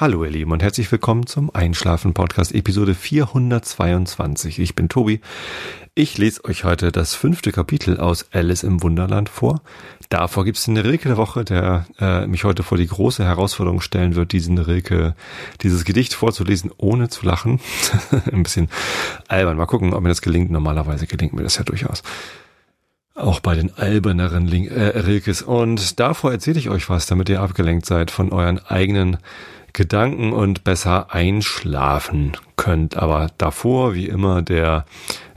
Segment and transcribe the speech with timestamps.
[0.00, 4.58] Hallo ihr Lieben und herzlich willkommen zum Einschlafen Podcast Episode 422.
[4.58, 5.20] Ich bin Tobi.
[5.94, 9.60] Ich lese euch heute das fünfte Kapitel aus Alice im Wunderland vor.
[10.08, 13.82] Davor gibt es eine Rilke der Woche, der äh, mich heute vor die große Herausforderung
[13.82, 15.14] stellen wird, diesen Rilke,
[15.60, 17.60] dieses Gedicht vorzulesen, ohne zu lachen.
[18.32, 18.70] Ein bisschen
[19.28, 19.58] albern.
[19.58, 20.50] Mal gucken, ob mir das gelingt.
[20.50, 22.02] Normalerweise gelingt mir das ja durchaus.
[23.14, 25.42] Auch bei den alberneren Link äh, Rilkes.
[25.42, 29.18] Und davor erzähle ich euch was, damit ihr abgelenkt seid von euren eigenen
[29.72, 32.96] Gedanken und besser einschlafen könnt.
[32.96, 34.84] Aber davor, wie immer, der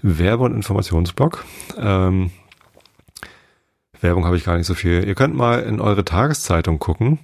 [0.02, 1.46] Werbe- und Informationsblock.
[1.78, 2.32] Ähm,
[4.02, 5.08] Werbung habe ich gar nicht so viel.
[5.08, 7.20] Ihr könnt mal in eure Tageszeitung gucken,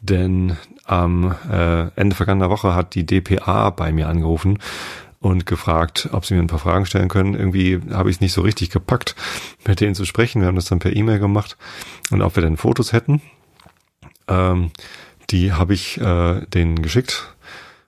[0.00, 4.58] denn am äh, Ende vergangener Woche hat die DPA bei mir angerufen
[5.20, 7.34] und gefragt, ob sie mir ein paar Fragen stellen können.
[7.34, 9.16] Irgendwie habe ich es nicht so richtig gepackt,
[9.66, 10.40] mit denen zu sprechen.
[10.40, 11.56] Wir haben das dann per E-Mail gemacht
[12.10, 13.20] und ob wir denn Fotos hätten.
[14.28, 14.70] Ähm,
[15.30, 17.34] die habe ich äh, denen geschickt.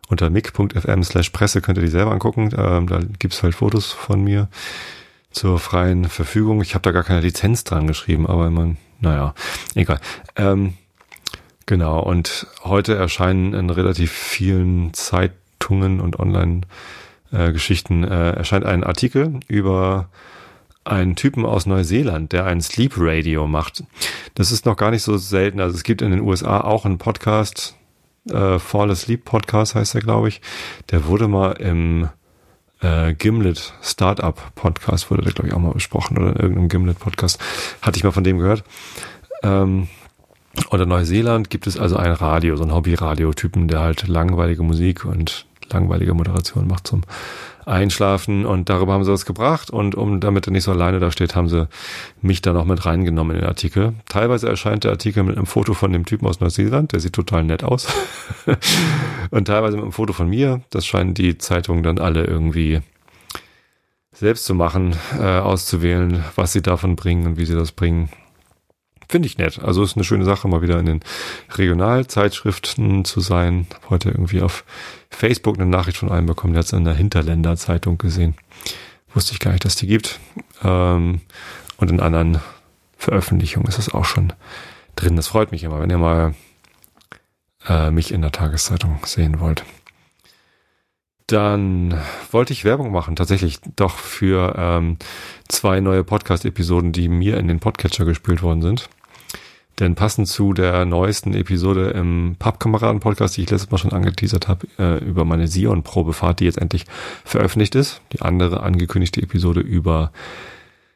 [0.08, 2.50] Unter mic.fm slash Presse könnt ihr die selber angucken.
[2.56, 4.48] Ähm, da gibt's halt Fotos von mir
[5.30, 6.60] zur freien Verfügung.
[6.62, 9.34] Ich habe da gar keine Lizenz dran geschrieben, aber man, naja,
[9.74, 10.00] egal.
[10.36, 10.74] Ähm,
[11.66, 20.08] genau, und heute erscheinen in relativ vielen Zeitungen und Online-Geschichten äh, erscheint ein Artikel über
[20.84, 23.84] einen Typen aus Neuseeland, der ein Sleep Radio macht.
[24.34, 25.60] Das ist noch gar nicht so selten.
[25.60, 27.76] Also es gibt in den USA auch einen Podcast,
[28.28, 30.40] äh, Fall Asleep Podcast heißt er, glaube ich.
[30.90, 32.08] Der wurde mal im
[32.80, 36.98] äh, Gimlet Startup Podcast, wurde der, glaube ich, auch mal besprochen oder in irgendeinem Gimlet
[36.98, 37.40] Podcast.
[37.82, 38.64] Hatte ich mal von dem gehört.
[39.42, 39.88] Ähm,
[40.68, 45.04] und in Neuseeland gibt es also ein Radio, so ein Hobby-Radio-Typen, der halt langweilige Musik
[45.04, 47.02] und langweilige Moderation macht zum
[47.70, 51.10] Einschlafen und darüber haben sie was gebracht und um damit er nicht so alleine da
[51.10, 51.68] steht, haben sie
[52.20, 53.94] mich da noch mit reingenommen in den Artikel.
[54.08, 57.44] Teilweise erscheint der Artikel mit einem Foto von dem Typen aus Neuseeland, der sieht total
[57.44, 57.86] nett aus.
[59.30, 60.62] und teilweise mit einem Foto von mir.
[60.70, 62.80] Das scheinen die Zeitungen dann alle irgendwie
[64.12, 68.10] selbst zu machen, äh, auszuwählen, was sie davon bringen und wie sie das bringen.
[69.10, 69.58] Finde ich nett.
[69.60, 71.00] Also ist eine schöne Sache, mal wieder in den
[71.56, 73.66] Regionalzeitschriften zu sein.
[73.74, 74.64] Hab heute irgendwie auf
[75.10, 78.36] Facebook eine Nachricht von einem bekommen, der hat es in der Hinterländer-Zeitung gesehen.
[79.12, 80.20] Wusste ich gar nicht, dass die gibt.
[80.62, 81.22] Ähm,
[81.76, 82.38] und in anderen
[82.98, 84.32] Veröffentlichungen ist es auch schon
[84.94, 85.16] drin.
[85.16, 86.36] Das freut mich immer, wenn ihr mal
[87.66, 89.64] äh, mich in der Tageszeitung sehen wollt.
[91.26, 92.00] Dann
[92.30, 94.98] wollte ich Werbung machen, tatsächlich doch für ähm,
[95.48, 98.88] zwei neue Podcast-Episoden, die mir in den Podcatcher gespielt worden sind.
[99.78, 104.66] Denn passend zu der neuesten Episode im Pappkameraden-Podcast, die ich letztes Mal schon angeteasert habe,
[104.78, 106.84] äh, über meine Sion-Probefahrt, die jetzt endlich
[107.24, 108.02] veröffentlicht ist.
[108.12, 110.12] Die andere angekündigte Episode über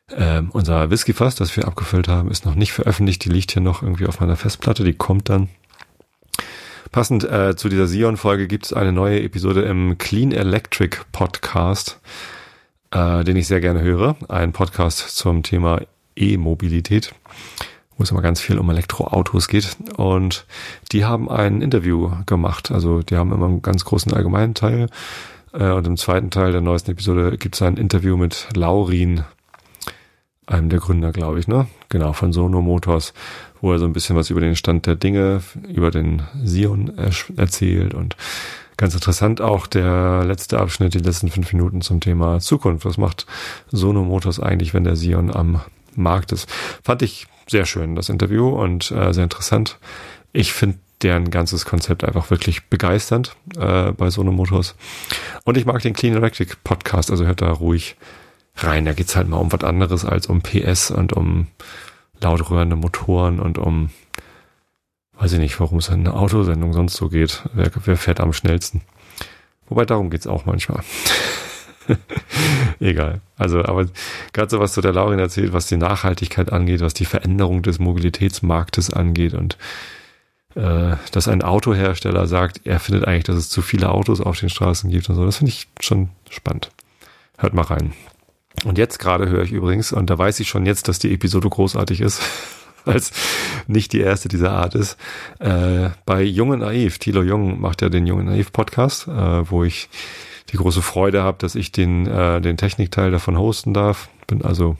[0.09, 3.25] äh, unser Whisky-Fass, das wir abgefüllt haben, ist noch nicht veröffentlicht.
[3.25, 4.85] Die liegt hier noch irgendwie auf meiner Festplatte.
[4.85, 5.49] Die kommt dann.
[6.93, 12.01] Passend äh, zu dieser Sion-Folge gibt es eine neue Episode im Clean Electric Podcast,
[12.93, 14.17] äh, den ich sehr gerne höre.
[14.29, 15.81] Ein Podcast zum Thema
[16.15, 17.13] E-Mobilität
[17.97, 19.77] wo es immer ganz viel um Elektroautos geht.
[19.97, 20.47] Und
[20.93, 22.71] die haben ein Interview gemacht.
[22.71, 24.89] Also die haben immer einen ganz großen allgemeinen Teil.
[25.53, 29.25] Äh, und im zweiten Teil der neuesten Episode gibt es ein Interview mit Laurin,
[30.47, 31.67] einem der Gründer, glaube ich, ne?
[31.89, 33.15] Genau, von Sono Motors,
[33.61, 36.93] wo er so ein bisschen was über den Stand der Dinge, über den Sion
[37.37, 38.17] erzählt und
[38.77, 42.85] ganz interessant auch der letzte Abschnitt, die letzten fünf Minuten zum Thema Zukunft.
[42.85, 43.27] Was macht
[43.71, 45.61] Sono Motors eigentlich, wenn der Sion am
[45.95, 46.51] Markt ist?
[46.83, 49.79] Fand ich sehr schön, das Interview und äh, sehr interessant.
[50.33, 54.75] Ich finde deren ganzes Konzept einfach wirklich begeisternd äh, bei Sono Motors.
[55.45, 57.97] Und ich mag den Clean Electric Podcast, also hört da ruhig
[58.57, 58.85] rein.
[58.85, 61.49] Da geht's halt mal um was anderes als um PS und um
[62.21, 63.91] laut rührende Motoren und um,
[65.19, 67.43] weiß ich nicht, warum es in einer Autosendung sonst so geht.
[67.53, 68.81] Wer, wer fährt am schnellsten?
[69.69, 70.83] Wobei darum geht's auch manchmal.
[72.81, 73.21] Egal.
[73.37, 73.87] Also, aber
[74.33, 77.79] gerade so, was so der Laurin erzählt, was die Nachhaltigkeit angeht, was die Veränderung des
[77.79, 79.57] Mobilitätsmarktes angeht und
[80.55, 84.49] äh, dass ein Autohersteller sagt, er findet eigentlich, dass es zu viele Autos auf den
[84.49, 85.25] Straßen gibt und so.
[85.25, 86.71] Das finde ich schon spannend.
[87.39, 87.93] Hört mal rein.
[88.65, 91.49] Und jetzt gerade höre ich übrigens, und da weiß ich schon jetzt, dass die Episode
[91.49, 92.23] großartig ist,
[92.85, 93.11] weil es
[93.67, 94.97] nicht die erste dieser Art ist.
[95.41, 99.89] Äh, bei Junge Naiv, Thilo Jung macht ja den Junge Naiv Podcast, äh, wo ich
[100.55, 104.09] die große Freude habe, dass ich den, äh, den Technikteil davon hosten darf.
[104.29, 104.77] Bin also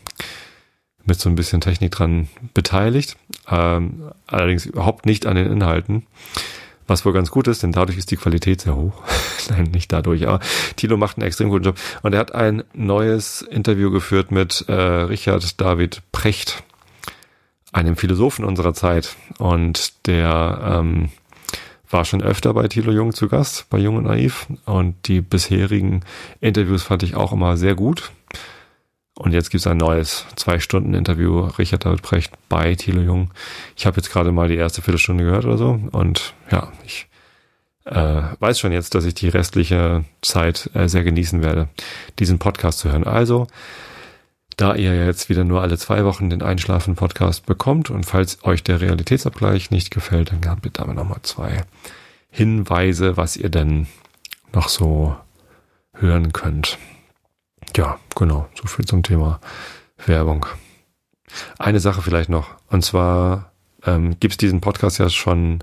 [1.05, 3.17] mit so ein bisschen Technik dran beteiligt,
[3.51, 6.07] ähm, allerdings überhaupt nicht an den Inhalten.
[6.87, 9.03] Was wohl ganz gut ist, denn dadurch ist die Qualität sehr hoch.
[9.51, 10.39] Nein, nicht dadurch, aber
[10.77, 11.77] Tilo macht einen extrem guten Job.
[12.03, 16.63] Und er hat ein neues Interview geführt mit äh, Richard David Precht,
[17.73, 19.17] einem Philosophen unserer Zeit.
[19.39, 21.09] Und der ähm,
[21.95, 24.49] war schon öfter bei Thilo Jung zu Gast, bei Jung und Naiv.
[24.67, 26.01] Und die bisherigen
[26.41, 28.11] Interviews fand ich auch immer sehr gut.
[29.17, 33.31] Und jetzt gibt's ein neues Zwei-Stunden-Interview, Richard David Precht bei Thilo Jung.
[33.77, 35.79] Ich habe jetzt gerade mal die erste Viertelstunde gehört oder so.
[35.93, 37.07] Und ja, ich
[37.85, 41.69] äh, weiß schon jetzt, dass ich die restliche Zeit äh, sehr genießen werde,
[42.19, 43.05] diesen Podcast zu hören.
[43.05, 43.47] Also,
[44.57, 48.81] da ihr jetzt wieder nur alle zwei Wochen den Einschlafen-Podcast bekommt und falls euch der
[48.81, 51.65] Realitätsabgleich nicht gefällt, dann habt ihr damit nochmal zwei
[52.31, 53.87] Hinweise, was ihr denn
[54.53, 55.17] noch so
[55.95, 56.79] hören könnt.
[57.77, 59.41] Ja, genau, so viel zum Thema
[60.07, 60.47] Werbung.
[61.59, 63.53] Eine Sache vielleicht noch, und zwar
[63.85, 65.61] ähm, gibt es diesen Podcast ja schon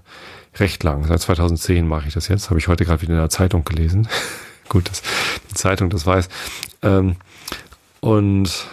[0.60, 1.06] recht lang.
[1.06, 2.50] Seit 2010 mache ich das jetzt.
[2.50, 4.08] Habe ich heute gerade wieder in der Zeitung gelesen.
[4.70, 5.02] Gut, dass
[5.50, 6.30] die Zeitung das weiß.
[6.82, 7.16] Ähm,
[8.00, 8.68] und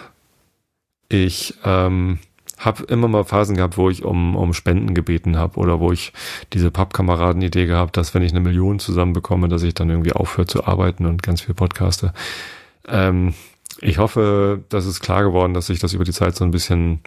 [1.09, 2.19] ich ähm,
[2.59, 6.13] habe immer mal Phasen gehabt, wo ich um, um Spenden gebeten habe oder wo ich
[6.53, 10.65] diese Pappkameraden-Idee gehabt, dass wenn ich eine Million zusammenbekomme, dass ich dann irgendwie aufhöre zu
[10.65, 12.13] arbeiten und ganz viel podcaste.
[12.87, 13.33] Ähm,
[13.81, 16.99] ich hoffe, das ist klar geworden, dass sich das über die Zeit so ein bisschen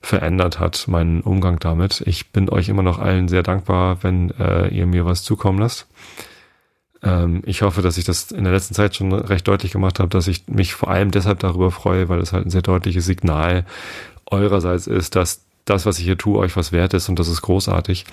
[0.00, 2.02] verändert hat, meinen Umgang damit.
[2.06, 5.88] Ich bin euch immer noch allen sehr dankbar, wenn äh, ihr mir was zukommen lasst.
[7.02, 10.08] Ähm, ich hoffe, dass ich das in der letzten Zeit schon recht deutlich gemacht habe,
[10.08, 13.64] dass ich mich vor allem deshalb darüber freue, weil es halt ein sehr deutliches Signal
[14.26, 17.42] eurerseits ist, dass das, was ich hier tue, euch was wert ist und das ist
[17.42, 18.04] großartig.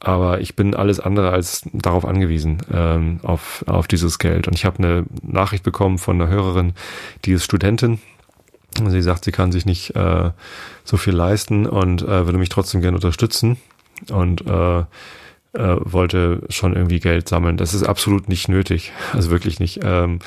[0.00, 4.46] Aber ich bin alles andere als darauf angewiesen, ähm, auf, auf dieses Geld.
[4.46, 6.74] Und ich habe eine Nachricht bekommen von einer Hörerin,
[7.24, 7.98] die ist Studentin
[8.86, 10.30] Sie sagt, sie kann sich nicht äh,
[10.84, 13.56] so viel leisten und äh, würde mich trotzdem gerne unterstützen
[14.10, 14.84] und äh,
[15.58, 17.56] äh, wollte schon irgendwie Geld sammeln.
[17.56, 19.80] Das ist absolut nicht nötig, also wirklich nicht.
[19.82, 20.20] Ähm,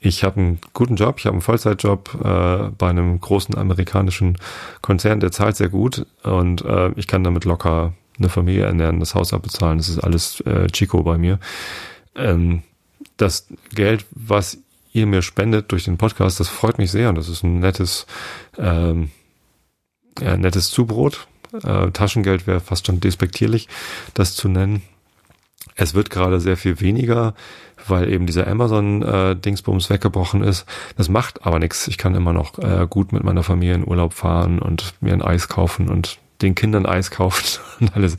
[0.00, 4.36] ich habe einen guten Job, ich habe einen Vollzeitjob äh, bei einem großen amerikanischen
[4.80, 9.14] Konzern, der zahlt sehr gut und äh, ich kann damit locker eine Familie ernähren, das
[9.14, 9.78] Haus abbezahlen.
[9.78, 11.38] Das ist alles äh, Chico bei mir.
[12.14, 12.62] Ähm,
[13.16, 14.58] das Geld, was
[14.92, 18.06] ihr mir spendet durch den Podcast, das freut mich sehr und das ist ein nettes,
[18.56, 19.10] ähm,
[20.20, 21.26] ja, nettes Zubrot.
[21.52, 23.68] Äh, Taschengeld wäre fast schon despektierlich,
[24.14, 24.82] das zu nennen.
[25.74, 27.34] Es wird gerade sehr viel weniger,
[27.86, 30.66] weil eben dieser Amazon-Dingsbums äh, weggebrochen ist.
[30.96, 31.86] Das macht aber nichts.
[31.88, 35.22] Ich kann immer noch äh, gut mit meiner Familie in Urlaub fahren und mir ein
[35.22, 38.16] Eis kaufen und den Kindern Eis kaufen und alles,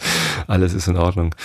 [0.48, 1.36] alles ist in Ordnung.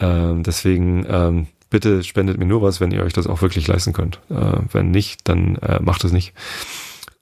[0.00, 3.92] Ähm, deswegen ähm, bitte spendet mir nur was, wenn ihr euch das auch wirklich leisten
[3.92, 4.20] könnt.
[4.30, 6.34] Äh, wenn nicht, dann äh, macht es nicht.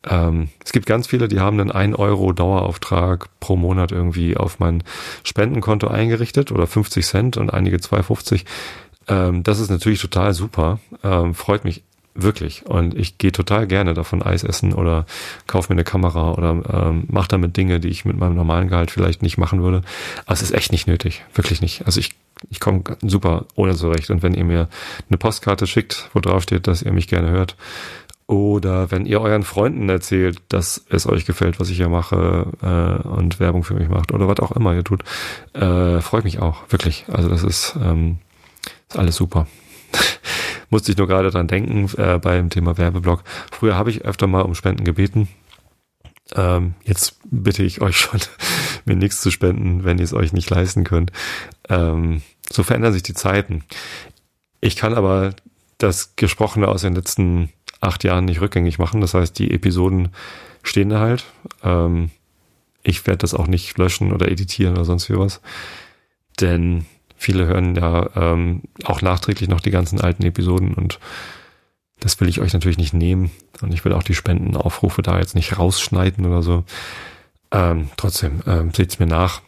[0.08, 4.58] Ähm, es gibt ganz viele, die haben einen 1 Euro Dauerauftrag pro Monat irgendwie auf
[4.58, 4.82] mein
[5.24, 8.44] Spendenkonto eingerichtet oder 50 Cent und einige 2,50.
[9.08, 10.80] Ähm, das ist natürlich total super.
[11.02, 11.82] Ähm, freut mich
[12.14, 12.66] wirklich.
[12.66, 15.06] Und ich gehe total gerne davon Eis essen oder
[15.46, 18.90] kaufe mir eine Kamera oder ähm, mache damit Dinge, die ich mit meinem normalen Gehalt
[18.90, 19.82] vielleicht nicht machen würde.
[20.24, 21.24] Aber es ist echt nicht nötig.
[21.34, 21.86] Wirklich nicht.
[21.86, 22.14] Also ich
[22.50, 24.10] ich komme super ohne zurecht.
[24.10, 24.68] Und wenn ihr mir
[25.08, 27.56] eine Postkarte schickt, wo drauf steht, dass ihr mich gerne hört,
[28.28, 33.08] oder wenn ihr euren Freunden erzählt, dass es euch gefällt, was ich hier mache äh,
[33.08, 35.02] und Werbung für mich macht oder was auch immer ihr tut,
[35.54, 37.06] äh, freut mich auch, wirklich.
[37.08, 38.18] Also das ist, ähm,
[38.86, 39.46] ist alles super.
[40.70, 43.24] Musste ich nur gerade dran denken äh, beim Thema Werbeblock.
[43.50, 45.28] Früher habe ich öfter mal um Spenden gebeten.
[46.36, 48.20] Ähm, jetzt bitte ich euch schon,
[48.84, 51.12] mir nichts zu spenden, wenn ihr es euch nicht leisten könnt.
[51.70, 52.20] Ähm,
[52.52, 53.64] so verändern sich die Zeiten.
[54.60, 55.34] Ich kann aber
[55.78, 57.48] das Gesprochene aus den letzten
[57.80, 59.00] acht Jahren nicht rückgängig machen.
[59.00, 60.08] Das heißt, die Episoden
[60.62, 61.24] stehen da halt.
[61.62, 62.10] Ähm,
[62.82, 65.40] ich werde das auch nicht löschen oder editieren oder sonst wie was.
[66.40, 70.98] Denn viele hören ja ähm, auch nachträglich noch die ganzen alten Episoden und
[72.00, 73.30] das will ich euch natürlich nicht nehmen.
[73.60, 76.64] Und ich will auch die Spendenaufrufe da jetzt nicht rausschneiden oder so.
[77.50, 79.42] Ähm, trotzdem, ähm, seht's mir nach,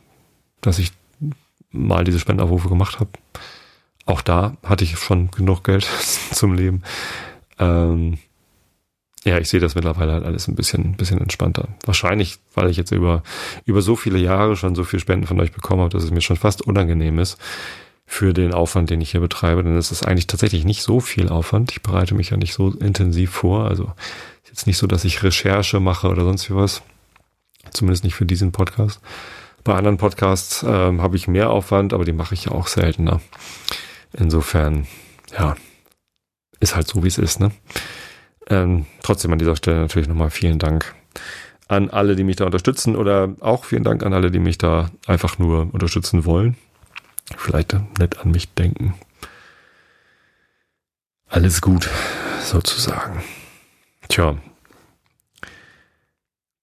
[0.60, 0.92] dass ich
[1.70, 3.10] mal diese Spendenaufrufe gemacht habe.
[4.06, 5.84] Auch da hatte ich schon genug Geld
[6.32, 6.82] zum Leben.
[7.60, 8.18] Ähm,
[9.24, 11.68] ja, ich sehe das mittlerweile halt alles ein bisschen, bisschen entspannter.
[11.84, 13.22] Wahrscheinlich, weil ich jetzt über,
[13.66, 16.22] über so viele Jahre schon so viel Spenden von euch bekommen habe, dass es mir
[16.22, 17.38] schon fast unangenehm ist
[18.06, 19.62] für den Aufwand, den ich hier betreibe.
[19.62, 21.70] Denn es ist eigentlich tatsächlich nicht so viel Aufwand.
[21.70, 23.66] Ich bereite mich ja nicht so intensiv vor.
[23.66, 23.92] Also
[24.42, 26.82] ist jetzt nicht so, dass ich Recherche mache oder sonst wie was.
[27.72, 29.00] Zumindest nicht für diesen Podcast.
[29.64, 33.20] Bei anderen Podcasts ähm, habe ich mehr Aufwand, aber die mache ich ja auch seltener.
[34.14, 34.86] Insofern,
[35.38, 35.56] ja,
[36.60, 37.40] ist halt so, wie es ist.
[37.40, 37.50] Ne?
[38.48, 40.94] Ähm, trotzdem an dieser Stelle natürlich nochmal vielen Dank
[41.68, 44.90] an alle, die mich da unterstützen oder auch vielen Dank an alle, die mich da
[45.06, 46.56] einfach nur unterstützen wollen.
[47.36, 48.94] Vielleicht nett an mich denken.
[51.28, 51.88] Alles gut,
[52.42, 53.22] sozusagen.
[54.08, 54.36] Tja,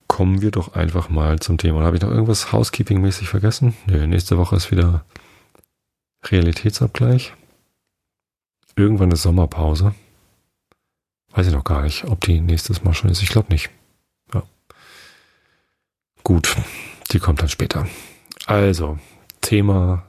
[0.08, 1.84] kommen wir doch einfach mal zum Thema.
[1.84, 3.76] Habe ich noch irgendwas Housekeeping-mäßig vergessen?
[3.86, 5.06] Nö, nächste Woche ist wieder
[6.24, 7.34] Realitätsabgleich.
[8.78, 9.96] Irgendwann ist Sommerpause.
[11.32, 13.24] Weiß ich noch gar nicht, ob die nächstes Mal schon ist.
[13.24, 13.72] Ich glaube nicht.
[14.36, 14.44] Ja.
[16.24, 16.56] Gut,
[17.12, 17.88] die kommt dann später.
[18.46, 19.00] Also,
[19.42, 20.04] Thema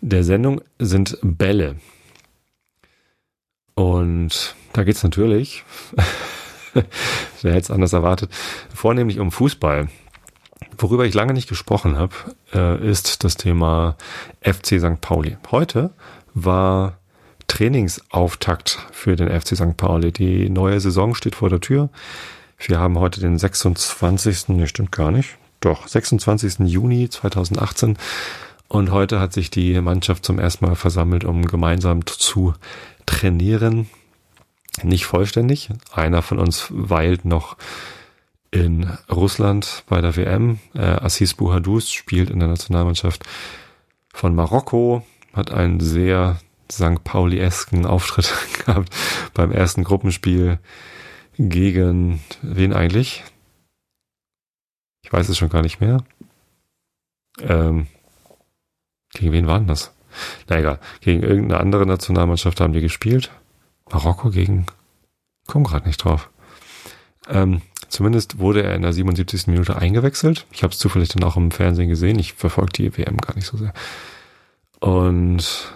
[0.00, 1.76] der Sendung sind Bälle.
[3.74, 5.64] Und da geht's natürlich,
[6.72, 8.30] wer hätte es anders erwartet,
[8.72, 9.88] vornehmlich um Fußball.
[10.78, 12.14] Worüber ich lange nicht gesprochen habe,
[12.54, 13.96] äh, ist das Thema
[14.40, 15.00] FC St.
[15.00, 15.36] Pauli.
[15.50, 15.90] Heute
[16.32, 16.98] war
[17.46, 19.76] Trainingsauftakt für den FC St.
[19.76, 20.12] Pauli.
[20.12, 21.90] Die neue Saison steht vor der Tür.
[22.58, 24.48] Wir haben heute den 26.
[24.48, 25.36] Ne, stimmt gar nicht.
[25.60, 26.60] Doch, 26.
[26.60, 27.98] Juni 2018.
[28.68, 32.54] Und heute hat sich die Mannschaft zum ersten Mal versammelt, um gemeinsam zu
[33.04, 33.88] trainieren.
[34.82, 35.70] Nicht vollständig.
[35.92, 37.56] Einer von uns weilt noch
[38.50, 40.58] in Russland bei der WM.
[40.74, 43.24] Äh, Assis Bouhadouz spielt in der Nationalmannschaft
[44.12, 46.38] von Marokko, hat einen sehr
[46.70, 47.04] St.
[47.04, 48.32] Pauli-esken Auftritt
[48.64, 48.94] gehabt
[49.34, 50.58] beim ersten Gruppenspiel
[51.38, 53.24] gegen wen eigentlich?
[55.02, 56.02] Ich weiß es schon gar nicht mehr.
[57.40, 57.86] Ähm,
[59.12, 59.92] gegen wen waren das?
[60.48, 63.30] Na egal, gegen irgendeine andere Nationalmannschaft haben die gespielt.
[63.90, 64.66] Marokko gegen,
[65.46, 66.30] komm gerade nicht drauf.
[67.28, 69.46] Ähm, zumindest wurde er in der 77.
[69.48, 70.46] Minute eingewechselt.
[70.50, 72.18] Ich habe es zufällig dann auch im Fernsehen gesehen.
[72.18, 73.72] Ich verfolge die WM gar nicht so sehr.
[74.80, 75.72] Und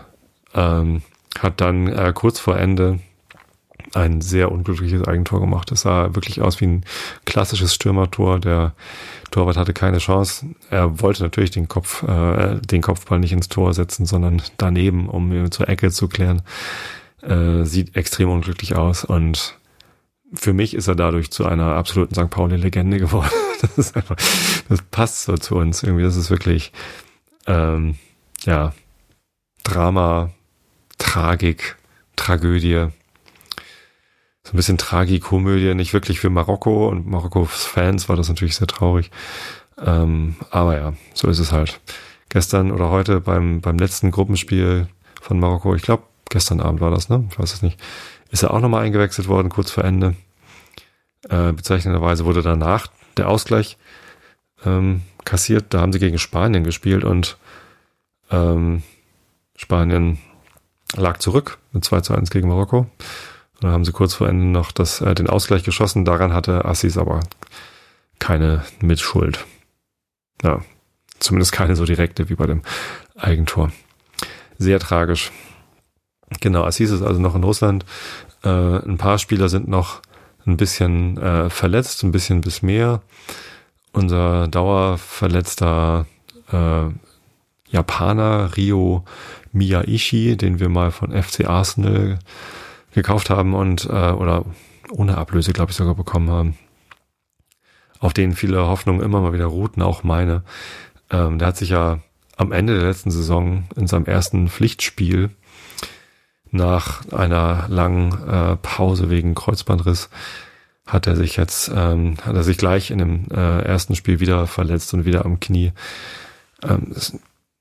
[0.55, 1.03] ähm,
[1.39, 2.99] hat dann äh, kurz vor Ende
[3.95, 5.73] ein sehr unglückliches Eigentor gemacht.
[5.73, 6.85] Es sah wirklich aus wie ein
[7.25, 8.39] klassisches Stürmertor.
[8.39, 8.75] Der
[9.31, 10.47] Torwart hatte keine Chance.
[10.71, 15.51] Er wollte natürlich den Kopf, äh, den Kopfball nicht ins Tor setzen, sondern daneben, um
[15.51, 16.43] zur Ecke zu klären.
[17.23, 19.59] Äh, sieht extrem unglücklich aus und
[20.33, 22.31] für mich ist er dadurch zu einer absoluten St.
[22.31, 23.31] Pauli-Legende geworden.
[23.61, 24.17] Das ist einfach,
[24.71, 26.03] das passt so zu uns irgendwie.
[26.03, 26.73] Das ist wirklich,
[27.47, 27.97] ähm,
[28.47, 28.73] ja,
[29.65, 30.31] Drama,
[31.01, 31.77] Tragik,
[32.15, 32.91] Tragödie
[34.51, 38.67] so ein bisschen Tragikomödie, nicht wirklich für Marokko und Marokkos Fans war das natürlich sehr
[38.67, 39.11] traurig.
[39.79, 41.81] Ähm, aber ja, so ist es halt.
[42.29, 44.89] Gestern oder heute beim, beim letzten Gruppenspiel
[45.21, 47.29] von Marokko, ich glaube, gestern Abend war das, ne?
[47.31, 47.79] Ich weiß es nicht.
[48.31, 50.15] Ist er auch nochmal eingewechselt worden, kurz vor Ende.
[51.29, 53.79] Äh, bezeichnenderweise wurde danach der Ausgleich
[54.65, 55.67] ähm, kassiert.
[55.71, 57.37] Da haben sie gegen Spanien gespielt und
[58.31, 58.83] ähm,
[59.57, 60.19] Spanien
[60.97, 62.87] lag zurück mit 2 zu 1 gegen Marokko.
[63.61, 66.05] Dann haben sie kurz vor Ende noch das, äh, den Ausgleich geschossen.
[66.05, 67.21] Daran hatte Assis aber
[68.19, 69.45] keine Mitschuld.
[70.43, 70.63] Ja,
[71.19, 72.63] zumindest keine so direkte wie bei dem
[73.17, 73.71] Eigentor.
[74.59, 75.31] Sehr tragisch.
[76.41, 77.85] Genau, Assis ist also noch in Russland.
[78.43, 80.01] Äh, ein paar Spieler sind noch
[80.47, 83.03] ein bisschen äh, verletzt, ein bisschen bis mehr.
[83.93, 86.07] Unser dauerverletzter
[86.53, 86.85] äh,
[87.69, 89.05] Japaner Rio
[89.53, 92.19] Miyaishi, den wir mal von FC Arsenal
[92.93, 94.45] gekauft haben und äh, oder
[94.91, 96.59] ohne Ablöse, glaube ich, sogar bekommen haben,
[98.01, 100.43] auf denen viele Hoffnungen immer mal wieder ruhten, auch meine.
[101.11, 102.01] Ähm, der hat sich ja
[102.37, 105.31] am Ende der letzten Saison in seinem ersten Pflichtspiel
[106.51, 110.11] nach einer langen äh, Pause wegen Kreuzbandriss
[110.87, 114.47] hat er sich jetzt, ähm, hat er sich gleich in dem äh, ersten Spiel wieder
[114.47, 115.73] verletzt und wieder am Knie.
[116.69, 117.19] Ähm, ist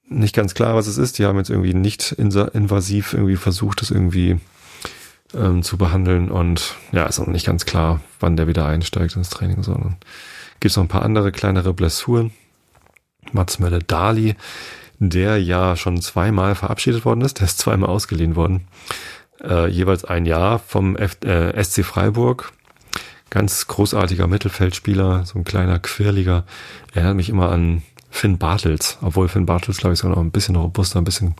[0.10, 1.18] nicht ganz klar, was es ist.
[1.20, 4.39] Die haben jetzt irgendwie nicht invasiv irgendwie versucht, das irgendwie
[5.34, 6.30] ähm, zu behandeln.
[6.30, 9.98] Und ja, ist auch nicht ganz klar, wann der wieder einsteigt ins Training, sondern
[10.60, 12.32] gibt es noch ein paar andere kleinere Blessuren.
[13.32, 14.36] Mats Mölle Dali,
[14.98, 18.68] der ja schon zweimal verabschiedet worden ist, der ist zweimal ausgeliehen worden.
[19.42, 22.51] Äh, jeweils ein Jahr vom F äh, SC Freiburg.
[23.30, 26.46] Ganz großartiger Mittelfeldspieler, so ein kleiner, quirliger.
[26.94, 30.56] Erinnert mich immer an Finn Bartels, obwohl Finn Bartels, glaube ich, sogar noch ein bisschen
[30.56, 31.36] robuster, ein bisschen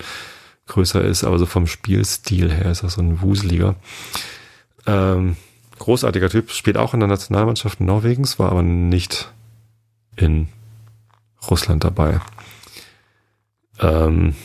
[0.68, 3.76] größer ist, aber so vom Spielstil her ist er so ein Wuseliger.
[4.86, 5.36] Ähm,
[5.80, 9.32] großartiger Typ, spielt auch in der Nationalmannschaft Norwegens, war aber nicht
[10.16, 10.48] in
[11.50, 12.22] Russland dabei.
[13.80, 14.36] Ähm,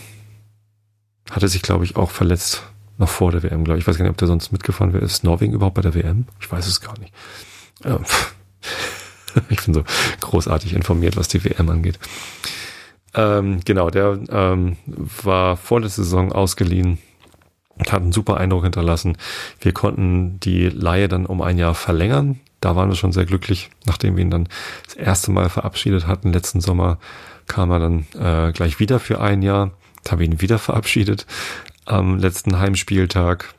[1.30, 2.62] hatte sich, glaube ich, auch verletzt
[2.98, 3.84] noch vor der WM, glaube ich.
[3.84, 5.04] Ich weiß gar nicht, ob der sonst mitgefahren wäre.
[5.04, 6.26] Ist Norwegen überhaupt bei der WM?
[6.40, 7.12] Ich weiß es gar nicht.
[7.84, 8.04] Ähm,
[9.48, 9.84] ich bin so
[10.20, 11.98] großartig informiert, was die WM angeht.
[13.14, 16.98] Ähm, genau, der ähm, war vor der Saison ausgeliehen
[17.80, 19.16] hat einen super Eindruck hinterlassen.
[19.60, 22.40] Wir konnten die Laie dann um ein Jahr verlängern.
[22.60, 24.48] Da waren wir schon sehr glücklich, nachdem wir ihn dann
[24.86, 26.32] das erste Mal verabschiedet hatten.
[26.32, 26.98] Letzten Sommer
[27.46, 29.72] kam er dann äh, gleich wieder für ein Jahr.
[29.96, 31.26] Jetzt haben wir ihn wieder verabschiedet
[31.84, 33.54] am letzten Heimspieltag.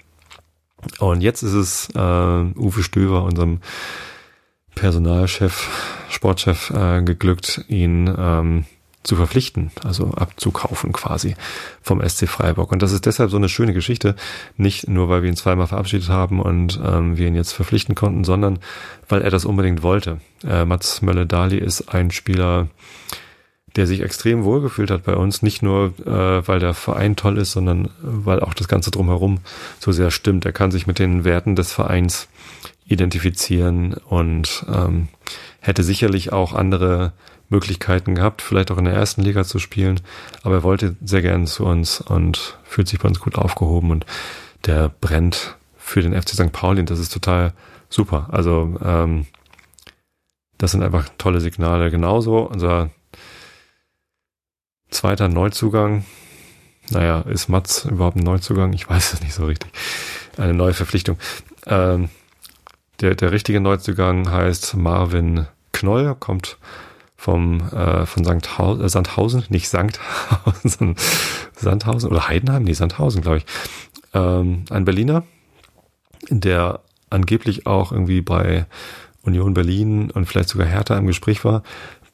[1.00, 3.60] Und jetzt ist es äh, Uwe Stöver, unserem
[4.76, 5.70] Personalchef,
[6.10, 8.66] Sportchef, äh, geglückt, ihn ähm,
[9.06, 11.36] zu verpflichten, also abzukaufen quasi
[11.82, 12.72] vom SC Freiburg.
[12.72, 14.16] Und das ist deshalb so eine schöne Geschichte,
[14.58, 18.24] nicht nur weil wir ihn zweimal verabschiedet haben und ähm, wir ihn jetzt verpflichten konnten,
[18.24, 18.60] sondern
[19.08, 20.20] weil er das unbedingt wollte.
[20.44, 22.68] Äh, Mats Mölle-Dali ist ein Spieler,
[23.76, 27.52] der sich extrem wohlgefühlt hat bei uns, nicht nur äh, weil der Verein toll ist,
[27.52, 29.40] sondern weil auch das Ganze drumherum
[29.80, 30.46] so sehr stimmt.
[30.46, 32.28] Er kann sich mit den Werten des Vereins
[32.86, 35.08] identifizieren und ähm,
[35.60, 37.14] hätte sicherlich auch andere
[37.50, 40.00] Möglichkeiten gehabt, vielleicht auch in der ersten Liga zu spielen,
[40.44, 44.06] aber er wollte sehr gerne zu uns und fühlt sich bei uns gut aufgehoben und
[44.66, 46.52] der brennt für den FC St.
[46.52, 47.54] Pauli und das ist total
[47.90, 48.28] super.
[48.32, 49.28] Also ähm,
[50.58, 51.92] das sind einfach tolle Signale.
[51.92, 52.90] Genauso unser
[54.96, 56.06] zweiter Neuzugang.
[56.90, 58.74] Naja, ist Mats überhaupt ein Neuzugang?
[58.74, 59.72] Ich weiß es nicht so richtig.
[60.38, 61.18] Eine neue Verpflichtung.
[61.66, 62.10] Ähm,
[63.02, 66.58] der, der richtige Neuzugang heißt Marvin Knoll, kommt
[67.18, 68.58] vom äh, von St.
[68.58, 70.96] Haus, äh, Sandhausen, nicht Sankhausen,
[71.56, 73.46] Sandhausen oder Heidenheim, nee, Sandhausen, glaube ich.
[74.14, 75.24] Ähm, ein Berliner,
[76.30, 78.66] der angeblich auch irgendwie bei
[79.24, 81.64] Union Berlin und vielleicht sogar Hertha im Gespräch war.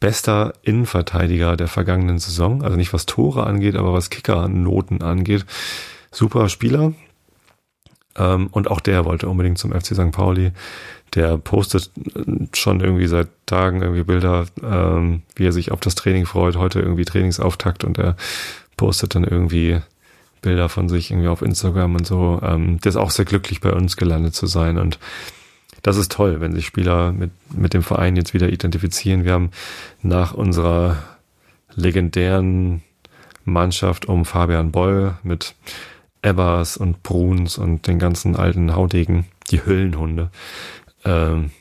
[0.02, 5.46] Bester Innenverteidiger der vergangenen Saison, also nicht was Tore angeht, aber was Kickernoten angeht.
[6.12, 6.92] Super Spieler.
[8.18, 10.12] Ähm, und auch der wollte unbedingt zum FC St.
[10.12, 10.52] Pauli
[11.16, 11.92] der postet
[12.54, 16.56] schon irgendwie seit Tagen irgendwie Bilder, ähm, wie er sich auf das Training freut.
[16.56, 18.16] Heute irgendwie Trainingsauftakt und er
[18.78, 19.80] postet dann irgendwie
[20.42, 22.40] Bilder von sich irgendwie auf Instagram und so.
[22.44, 25.00] Ähm, der ist auch sehr glücklich bei uns gelandet zu sein und
[25.82, 29.26] das ist toll, wenn sich Spieler mit, mit dem Verein jetzt wieder identifizieren.
[29.26, 29.52] Wir haben
[30.02, 30.98] nach unserer
[31.76, 32.82] legendären
[33.46, 35.56] Mannschaft um Fabian Boll mit
[36.22, 40.30] Ebbers und Bruns und den ganzen alten Haudegen, die Hüllenhunde,
[41.04, 41.52] ähm,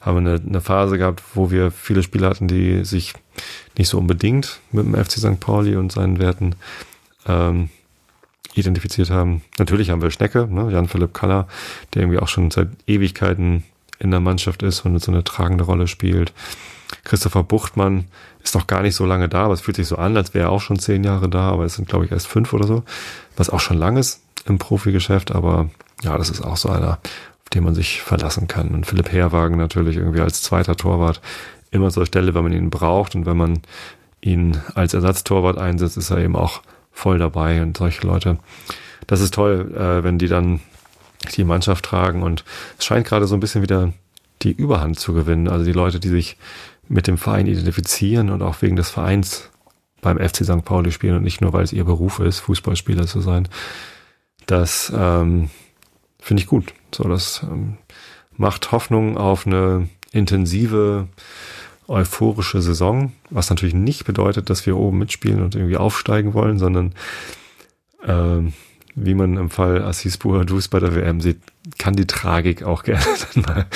[0.00, 3.14] haben wir eine, eine Phase gehabt, wo wir viele Spieler hatten, die sich
[3.76, 5.40] nicht so unbedingt mit dem FC St.
[5.40, 6.54] Pauli und seinen Werten
[7.26, 7.70] ähm,
[8.54, 9.42] identifiziert haben.
[9.58, 11.46] Natürlich haben wir Schnecke, ne, Jan-Philipp Kaller,
[11.94, 13.64] der irgendwie auch schon seit Ewigkeiten
[13.98, 16.32] in der Mannschaft ist und so eine tragende Rolle spielt.
[17.04, 18.06] Christopher Buchtmann
[18.42, 20.48] ist noch gar nicht so lange da, aber es fühlt sich so an, als wäre
[20.48, 22.84] er auch schon zehn Jahre da, aber es sind, glaube ich, erst fünf oder so,
[23.36, 25.68] was auch schon lang ist im Profigeschäft, aber
[26.02, 28.68] ja, das ist auch so einer, auf den man sich verlassen kann.
[28.68, 31.20] Und Philipp Herwagen natürlich irgendwie als zweiter Torwart
[31.70, 33.60] immer zur Stelle, wenn man ihn braucht und wenn man
[34.20, 36.62] ihn als Ersatztorwart einsetzt, ist er eben auch
[36.98, 38.38] voll dabei und solche Leute.
[39.06, 40.60] Das ist toll, äh, wenn die dann
[41.36, 42.44] die Mannschaft tragen und
[42.78, 43.92] es scheint gerade so ein bisschen wieder
[44.42, 45.48] die Überhand zu gewinnen.
[45.48, 46.36] Also die Leute, die sich
[46.88, 49.50] mit dem Verein identifizieren und auch wegen des Vereins
[50.00, 50.64] beim FC St.
[50.64, 53.48] Pauli spielen und nicht nur, weil es ihr Beruf ist, Fußballspieler zu sein.
[54.46, 55.50] Das ähm,
[56.20, 56.72] finde ich gut.
[56.94, 57.78] So, das ähm,
[58.36, 61.08] macht Hoffnung auf eine intensive,
[61.88, 66.94] euphorische Saison, was natürlich nicht bedeutet, dass wir oben mitspielen und irgendwie aufsteigen wollen, sondern
[68.06, 68.52] ähm,
[68.94, 71.40] wie man im Fall Assis Buhadus bei der WM sieht,
[71.78, 73.66] kann die Tragik auch gerne dann mal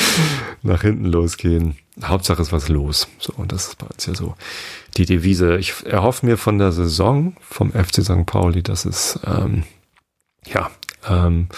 [0.62, 1.76] nach hinten losgehen.
[2.02, 3.08] Hauptsache ist was los.
[3.18, 4.34] So, und das ist bei uns ja so
[4.96, 5.58] die Devise.
[5.58, 8.26] Ich erhoffe mir von der Saison vom FC St.
[8.26, 9.64] Pauli, dass es ähm,
[10.46, 10.70] ja
[11.08, 11.48] ähm,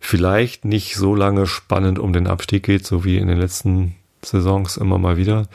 [0.00, 4.76] vielleicht nicht so lange spannend um den Abstieg geht, so wie in den letzten Saisons
[4.76, 5.46] immer mal wieder.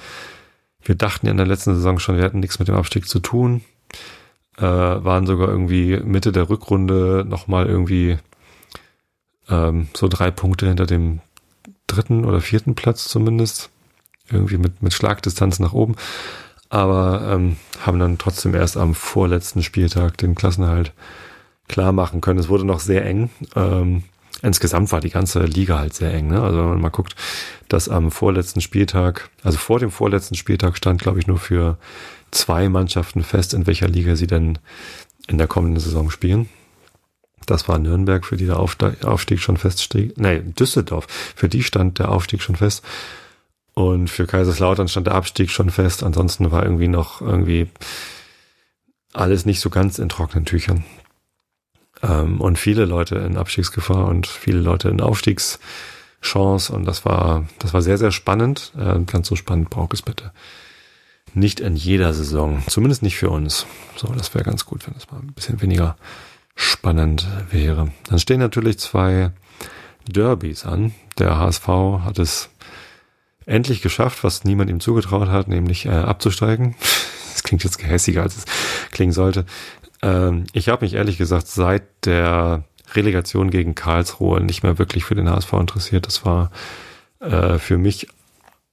[0.81, 3.19] Wir dachten ja in der letzten Saison schon, wir hätten nichts mit dem Abstieg zu
[3.19, 3.61] tun.
[4.57, 8.17] Äh, waren sogar irgendwie Mitte der Rückrunde nochmal irgendwie
[9.49, 11.21] ähm, so drei Punkte hinter dem
[11.87, 13.69] dritten oder vierten Platz zumindest.
[14.29, 15.95] Irgendwie mit, mit Schlagdistanz nach oben.
[16.69, 20.93] Aber ähm, haben dann trotzdem erst am vorletzten Spieltag den Klassenhalt
[21.67, 22.39] klar machen können.
[22.39, 23.29] Es wurde noch sehr eng.
[23.55, 24.03] Ähm,
[24.43, 26.27] insgesamt war die ganze Liga halt sehr eng.
[26.27, 26.41] Ne?
[26.41, 27.15] Also wenn man mal guckt,
[27.69, 31.77] dass am vorletzten Spieltag, also vor dem vorletzten Spieltag stand, glaube ich, nur für
[32.29, 34.59] zwei Mannschaften fest, in welcher Liga sie denn
[35.27, 36.49] in der kommenden Saison spielen.
[37.45, 40.17] Das war Nürnberg, für die der Aufstieg schon feststeht.
[40.17, 42.83] Nee, Düsseldorf, für die stand der Aufstieg schon fest.
[43.73, 46.03] Und für Kaiserslautern stand der Abstieg schon fest.
[46.03, 47.67] Ansonsten war irgendwie noch irgendwie
[49.13, 50.85] alles nicht so ganz in trockenen Tüchern.
[52.03, 56.73] Ähm, und viele Leute in Abstiegsgefahr und viele Leute in Aufstiegschance.
[56.73, 58.73] Und das war, das war sehr, sehr spannend.
[58.77, 60.31] Äh, ganz so spannend braucht es bitte.
[61.33, 62.61] Nicht in jeder Saison.
[62.67, 63.65] Zumindest nicht für uns.
[63.95, 65.95] So, das wäre ganz gut, wenn es mal ein bisschen weniger
[66.55, 67.91] spannend wäre.
[68.07, 69.31] Dann stehen natürlich zwei
[70.07, 70.93] Derbys an.
[71.17, 71.67] Der HSV
[72.03, 72.49] hat es
[73.45, 76.75] endlich geschafft, was niemand ihm zugetraut hat, nämlich äh, abzusteigen.
[77.33, 78.45] Das klingt jetzt gehässiger, als es
[78.91, 79.45] klingen sollte.
[80.03, 85.15] Ähm, ich habe mich ehrlich gesagt seit der Relegation gegen Karlsruhe nicht mehr wirklich für
[85.15, 86.05] den HSV interessiert.
[86.05, 86.51] Das war
[87.19, 88.07] äh, für mich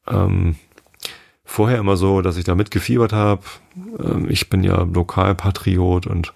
[0.09, 0.57] ähm,
[1.45, 3.43] vorher immer so, dass ich da mitgefiebert habe.
[3.99, 6.35] Ähm, ich bin ja Lokalpatriot und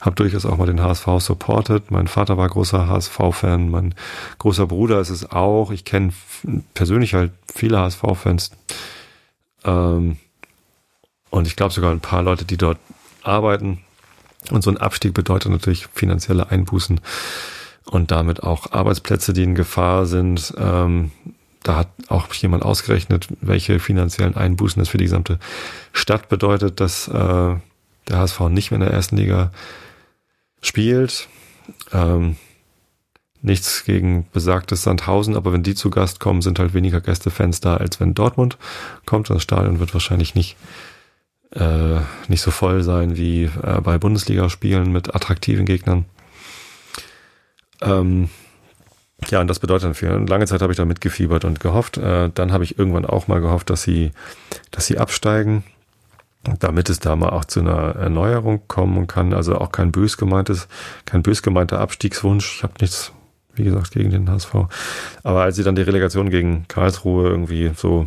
[0.00, 1.90] habe durchaus auch mal den HSV supported.
[1.90, 3.94] Mein Vater war großer HSV-Fan, mein
[4.38, 5.70] großer Bruder ist es auch.
[5.70, 6.12] Ich kenne
[6.74, 8.50] persönlich halt viele HSV-Fans.
[9.64, 10.18] Ähm,
[11.30, 12.78] und ich glaube sogar ein paar Leute, die dort
[13.22, 13.85] arbeiten.
[14.50, 17.00] Und so ein Abstieg bedeutet natürlich finanzielle Einbußen
[17.84, 20.54] und damit auch Arbeitsplätze, die in Gefahr sind.
[20.58, 21.12] Ähm,
[21.62, 25.38] da hat auch jemand ausgerechnet, welche finanziellen Einbußen das für die gesamte
[25.92, 29.50] Stadt bedeutet, dass äh, der HSV nicht mehr in der ersten Liga
[30.62, 31.28] spielt.
[31.92, 32.36] Ähm,
[33.42, 37.76] nichts gegen besagtes Sandhausen, aber wenn die zu Gast kommen, sind halt weniger Gästefans da,
[37.76, 38.58] als wenn Dortmund
[39.04, 39.30] kommt.
[39.30, 40.56] Das Stadion wird wahrscheinlich nicht
[41.56, 46.04] äh, nicht so voll sein wie äh, bei Bundesligaspielen mit attraktiven Gegnern.
[47.80, 48.28] Ähm,
[49.28, 51.96] ja, und das bedeutet für lange Zeit habe ich da mitgefiebert und gehofft.
[51.96, 54.12] Äh, dann habe ich irgendwann auch mal gehofft, dass sie,
[54.70, 55.64] dass sie absteigen,
[56.60, 59.32] damit es da mal auch zu einer Erneuerung kommen kann.
[59.32, 60.68] Also auch kein bös gemeintes,
[61.06, 62.58] kein bös gemeinter Abstiegswunsch.
[62.58, 63.12] Ich habe nichts,
[63.54, 64.54] wie gesagt, gegen den HSV.
[65.22, 68.06] Aber als sie dann die Relegation gegen Karlsruhe irgendwie so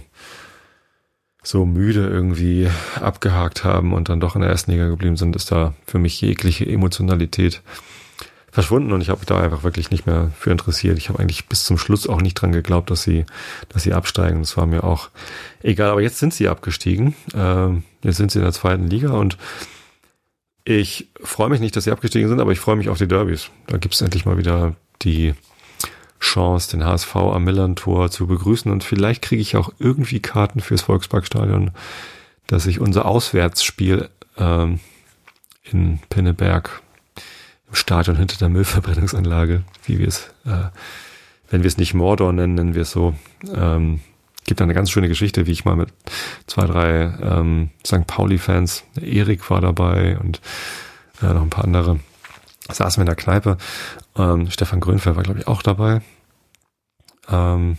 [1.49, 2.69] so müde irgendwie
[3.01, 6.21] abgehakt haben und dann doch in der ersten Liga geblieben sind, ist da für mich
[6.21, 7.63] jegliche Emotionalität
[8.51, 10.99] verschwunden und ich habe mich da einfach wirklich nicht mehr für interessiert.
[10.99, 13.25] Ich habe eigentlich bis zum Schluss auch nicht dran geglaubt, dass sie,
[13.69, 14.41] dass sie absteigen.
[14.41, 15.09] Das war mir auch
[15.63, 15.89] egal.
[15.89, 17.15] Aber jetzt sind sie abgestiegen.
[17.33, 19.37] Ähm, jetzt sind sie in der zweiten Liga und
[20.65, 23.49] ich freue mich nicht, dass sie abgestiegen sind, aber ich freue mich auf die Derbys.
[23.65, 25.33] Da gibt es endlich mal wieder die
[26.19, 30.81] Chance, den HSV am Millern-Tor zu begrüßen und vielleicht kriege ich auch irgendwie Karten fürs
[30.81, 31.71] Volksparkstadion,
[32.47, 34.79] dass ich unser Auswärtsspiel ähm,
[35.63, 36.81] in Pinneberg
[37.69, 40.69] im Stadion hinter der Müllverbrennungsanlage, wie wir es, äh,
[41.49, 43.13] wenn wir es nicht Mordor nennen, nennen wir es so.
[43.53, 44.01] Ähm,
[44.45, 45.89] gibt eine ganz schöne Geschichte, wie ich mal mit
[46.47, 48.07] zwei, drei ähm, St.
[48.07, 50.41] Pauli-Fans, Erik war dabei und
[51.21, 51.99] äh, noch ein paar andere,
[52.71, 53.57] saßen wir in der Kneipe.
[54.19, 56.01] Ähm, Stefan Grünfeld war, glaube ich, auch dabei.
[57.29, 57.77] Ähm,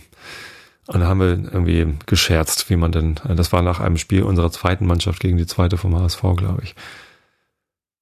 [0.87, 4.23] und da haben wir irgendwie gescherzt, wie man denn, äh, das war nach einem Spiel
[4.23, 6.75] unserer zweiten Mannschaft gegen die zweite vom HSV, glaube ich.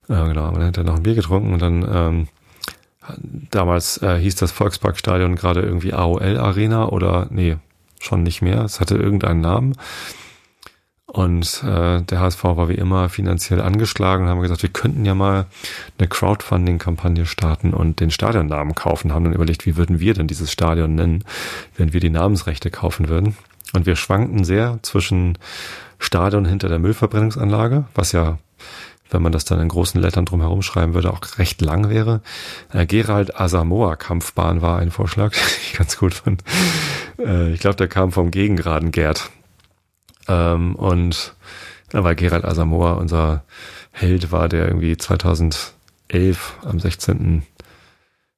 [0.07, 2.27] Ja, genau, haben dann noch ein Bier getrunken und dann ähm,
[3.51, 7.57] damals äh, hieß das Volksparkstadion gerade irgendwie AOL Arena oder nee,
[7.99, 8.63] schon nicht mehr.
[8.63, 9.75] Es hatte irgendeinen Namen.
[11.11, 15.15] Und äh, der HSV war wie immer finanziell angeschlagen und haben gesagt, wir könnten ja
[15.15, 15.47] mal
[15.97, 19.11] eine Crowdfunding-Kampagne starten und den Stadionnamen kaufen.
[19.11, 21.23] Haben dann überlegt, wie würden wir denn dieses Stadion nennen,
[21.75, 23.35] wenn wir die Namensrechte kaufen würden.
[23.73, 25.39] Und wir schwankten sehr zwischen
[25.97, 28.37] Stadion hinter der Müllverbrennungsanlage, was ja,
[29.09, 32.21] wenn man das dann in großen Lettern drumherum schreiben würde, auch recht lang wäre.
[32.71, 36.43] Äh, Gerald Asamoah Kampfbahn war ein Vorschlag, den ich ganz gut fand.
[37.17, 39.31] Äh, ich glaube, der kam vom Gegengraden Gerd
[40.29, 41.35] ähm, und
[41.91, 43.43] ja, weil Gerald Asamoah unser
[43.91, 45.73] Held war, der irgendwie 2011
[46.63, 47.43] am 16.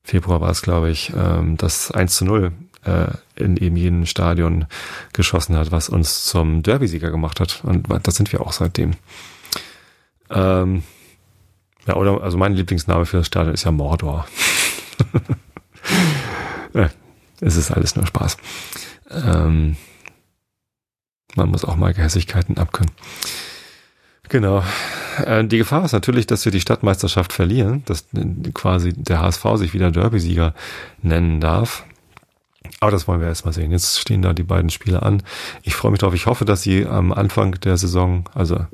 [0.03, 2.51] Februar war es, glaube ich, ähm, das 1 zu 0
[2.85, 4.65] äh, in eben jedem Stadion
[5.13, 7.61] geschossen hat, was uns zum Derby-Sieger gemacht hat.
[7.63, 8.93] Und das sind wir auch seitdem.
[10.29, 10.83] Ähm,
[11.85, 14.25] ja, oder, also mein Lieblingsname für das Stadion ist ja Mordor.
[16.73, 16.89] ja,
[17.41, 18.37] es ist alles nur Spaß.
[19.11, 19.75] Ähm,
[21.35, 22.91] man muss auch mal Gehässigkeiten abkönnen.
[24.29, 24.63] Genau.
[25.25, 28.05] Äh, die Gefahr ist natürlich, dass wir die Stadtmeisterschaft verlieren, dass
[28.53, 30.53] quasi der HSV sich wieder Derby-Sieger
[31.01, 31.83] nennen darf.
[32.79, 33.71] Aber das wollen wir erstmal sehen.
[33.71, 35.23] Jetzt stehen da die beiden Spiele an.
[35.63, 36.15] Ich freue mich darauf.
[36.15, 38.65] Ich hoffe, dass sie am Anfang der Saison, also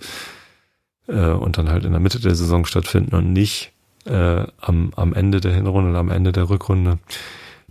[1.07, 3.71] äh, und dann halt in der Mitte der Saison stattfinden und nicht
[4.05, 6.99] äh, am, am Ende der Hinrunde oder am Ende der Rückrunde.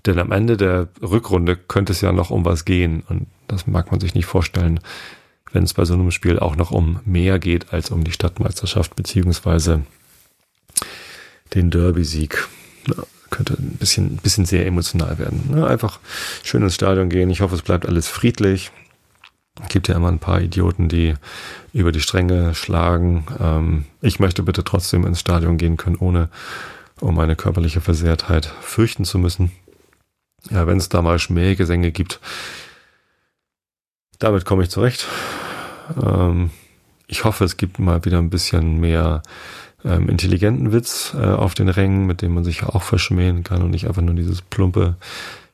[0.07, 3.03] Denn am Ende der Rückrunde könnte es ja noch um was gehen.
[3.09, 4.81] Und das mag man sich nicht vorstellen,
[5.53, 8.95] wenn es bei so einem Spiel auch noch um mehr geht als um die Stadtmeisterschaft
[8.95, 9.83] beziehungsweise
[11.55, 12.47] den Derby-Sieg.
[12.89, 15.51] Ja, könnte ein bisschen, ein bisschen sehr emotional werden.
[15.57, 15.99] Ja, einfach
[16.45, 17.31] schön ins Stadion gehen.
[17.31, 18.71] Ich hoffe, es bleibt alles friedlich.
[19.61, 21.15] Es gibt ja immer ein paar Idioten, die
[21.73, 23.27] über die Stränge schlagen.
[23.41, 26.29] Ähm, ich möchte bitte trotzdem ins Stadion gehen können, ohne
[27.01, 29.51] um meine körperliche Versehrtheit fürchten zu müssen
[30.51, 32.21] ja, wenn es da mal Schmähgesänge gibt,
[34.19, 35.07] damit komme ich zurecht.
[36.03, 36.51] Ähm,
[37.07, 39.23] ich hoffe, es gibt mal wieder ein bisschen mehr
[39.85, 43.71] ähm, intelligenten Witz äh, auf den Rängen, mit dem man sich auch verschmähen kann und
[43.71, 44.97] nicht einfach nur dieses plumpe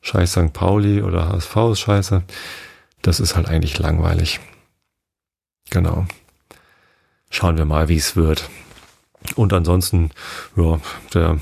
[0.00, 0.52] Scheiß St.
[0.52, 2.22] Pauli oder HSV ist scheiße.
[3.02, 4.40] Das ist halt eigentlich langweilig.
[5.70, 6.06] Genau.
[7.30, 8.48] Schauen wir mal, wie es wird.
[9.36, 10.10] Und ansonsten,
[10.56, 10.80] ja,
[11.14, 11.38] der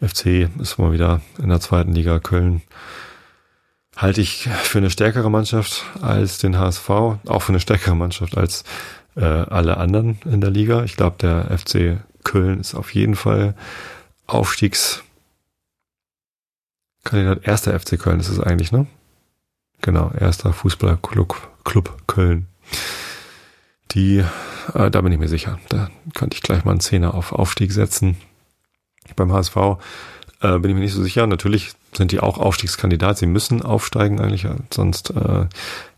[0.00, 2.62] FC ist mal wieder in der zweiten Liga Köln.
[3.96, 8.64] halte ich für eine stärkere Mannschaft als den HSV, auch für eine stärkere Mannschaft als
[9.16, 10.84] äh, alle anderen in der Liga.
[10.84, 13.54] Ich glaube, der FC Köln ist auf jeden Fall
[14.26, 15.08] Aufstiegskandidat.
[17.42, 18.86] Erster FC Köln ist es eigentlich, ne?
[19.80, 22.46] Genau, erster Fußballclub Club Köln.
[23.92, 24.24] Die,
[24.74, 25.58] äh, da bin ich mir sicher.
[25.68, 28.16] Da könnte ich gleich mal einen Zehner auf Aufstieg setzen.
[29.16, 29.56] Beim HSV
[30.40, 31.26] äh, bin ich mir nicht so sicher.
[31.26, 33.18] Natürlich sind die auch Aufstiegskandidat.
[33.18, 35.46] Sie müssen aufsteigen eigentlich, sonst äh,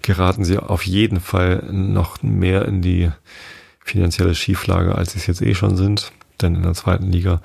[0.02, 3.10] geraten sie auf jeden Fall noch mehr in die
[3.80, 6.12] finanzielle Schieflage, als sie es jetzt eh schon sind.
[6.40, 7.42] Denn in der zweiten Liga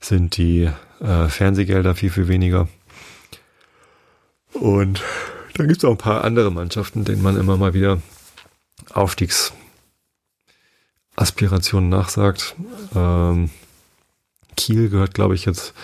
[0.00, 0.70] sind die
[1.00, 2.68] äh, Fernsehgelder viel, viel weniger.
[4.52, 5.02] Und
[5.54, 8.02] da gibt es auch ein paar andere Mannschaften, denen man immer mal wieder
[8.92, 12.56] Aufstiegsaspirationen nachsagt.
[12.94, 13.50] Ähm,
[14.56, 15.74] Kiel gehört, glaube ich, jetzt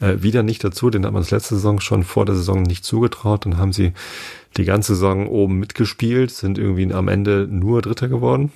[0.00, 0.90] äh, wieder nicht dazu.
[0.90, 3.46] Den hat man das letzte Saison schon vor der Saison nicht zugetraut.
[3.46, 3.92] Dann haben sie
[4.56, 8.52] die ganze Saison oben mitgespielt, sind irgendwie am Ende nur Dritter geworden.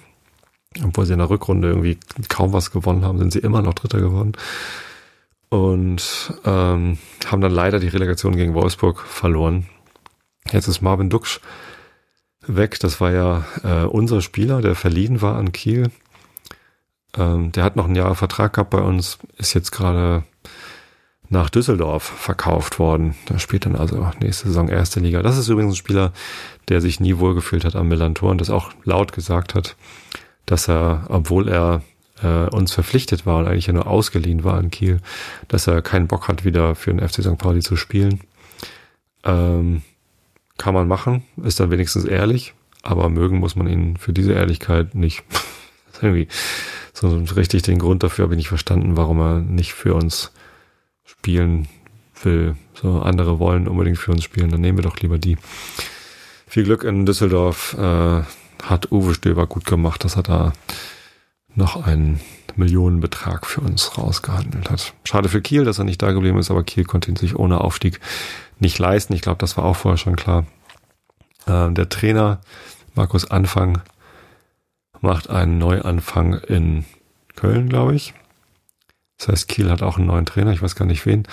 [0.82, 1.98] Obwohl sie in der Rückrunde irgendwie
[2.28, 4.32] kaum was gewonnen haben, sind sie immer noch Dritter geworden.
[5.48, 9.66] Und ähm, haben dann leider die Relegation gegen Wolfsburg verloren.
[10.50, 11.40] Jetzt ist Marvin Duksch
[12.46, 12.80] weg.
[12.80, 15.90] Das war ja äh, unser Spieler, der verliehen war an Kiel.
[17.16, 20.24] Ähm, der hat noch ein Jahr Vertrag gehabt bei uns, ist jetzt gerade
[21.28, 23.14] nach Düsseldorf verkauft worden.
[23.26, 25.22] Da spielt dann also nächste Saison erste Liga.
[25.22, 26.12] Das ist übrigens ein Spieler,
[26.68, 29.76] der sich nie wohlgefühlt hat am Millantor und das auch laut gesagt hat,
[30.46, 31.82] dass er, obwohl er
[32.22, 35.00] äh, uns verpflichtet war und eigentlich ja nur ausgeliehen war in Kiel,
[35.48, 37.38] dass er keinen Bock hat, wieder für den FC St.
[37.38, 38.20] Pauli zu spielen.
[39.24, 39.82] Ähm,
[40.58, 44.94] kann man machen, ist dann wenigstens ehrlich, aber mögen muss man ihn für diese Ehrlichkeit
[44.94, 45.24] nicht.
[46.02, 46.28] irgendwie
[47.10, 50.32] so richtig den Grund dafür habe ich nicht verstanden, warum er nicht für uns
[51.04, 51.68] spielen
[52.22, 52.56] will.
[52.74, 55.36] So andere wollen unbedingt für uns spielen, dann nehmen wir doch lieber die.
[56.46, 58.22] Viel Glück in Düsseldorf äh,
[58.62, 60.52] hat Uwe Stöber gut gemacht, dass er da
[61.54, 62.20] noch einen
[62.56, 64.94] Millionenbetrag für uns rausgehandelt hat.
[65.04, 67.60] Schade für Kiel, dass er nicht da geblieben ist, aber Kiel konnte ihn sich ohne
[67.60, 68.00] Aufstieg
[68.60, 69.12] nicht leisten.
[69.14, 70.46] Ich glaube, das war auch vorher schon klar.
[71.46, 72.40] Äh, der Trainer
[72.94, 73.82] Markus Anfang
[75.00, 76.84] macht einen Neuanfang in
[77.36, 78.14] Köln, glaube ich.
[79.18, 81.26] Das heißt, Kiel hat auch einen neuen Trainer, ich weiß gar nicht wen.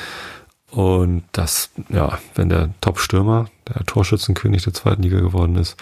[0.70, 5.76] Und das, ja, wenn der Top-Stürmer, der Torschützenkönig der zweiten Liga geworden ist,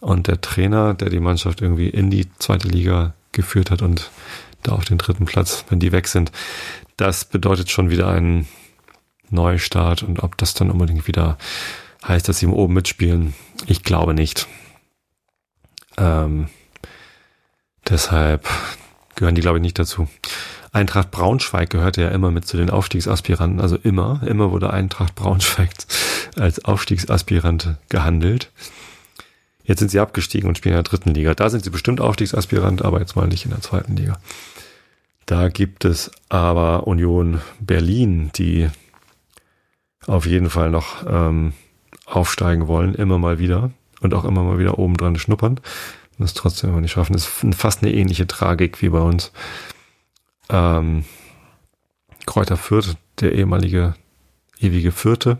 [0.00, 4.10] und der Trainer, der die Mannschaft irgendwie in die zweite Liga geführt hat und
[4.62, 6.30] da auf den dritten Platz, wenn die weg sind,
[6.96, 8.46] das bedeutet schon wieder einen
[9.30, 10.02] Neustart.
[10.02, 11.38] Und ob das dann unbedingt wieder
[12.06, 13.34] heißt, dass sie oben mitspielen,
[13.66, 14.46] ich glaube nicht.
[15.96, 16.48] Ähm,
[17.88, 18.48] deshalb
[19.16, 20.08] gehören die, glaube ich, nicht dazu.
[20.72, 25.70] Eintracht Braunschweig gehörte ja immer mit zu den Aufstiegsaspiranten, also immer, immer wurde Eintracht Braunschweig
[26.36, 28.50] als Aufstiegsaspirant gehandelt.
[29.62, 31.34] Jetzt sind sie abgestiegen und spielen in der dritten Liga.
[31.34, 34.18] Da sind sie bestimmt Aufstiegsaspirant, aber jetzt mal nicht in der zweiten Liga.
[35.26, 38.68] Da gibt es aber Union Berlin, die
[40.06, 41.54] auf jeden Fall noch ähm,
[42.04, 45.60] aufsteigen wollen, immer mal wieder und auch immer mal wieder oben dran schnuppern
[46.18, 47.12] und trotzdem immer nicht schaffen.
[47.12, 49.32] Das ist fast eine ähnliche Tragik wie bei uns.
[50.48, 51.04] Ähm,
[52.26, 53.94] Kräuter Fürth, der ehemalige
[54.60, 55.38] ewige Vierte,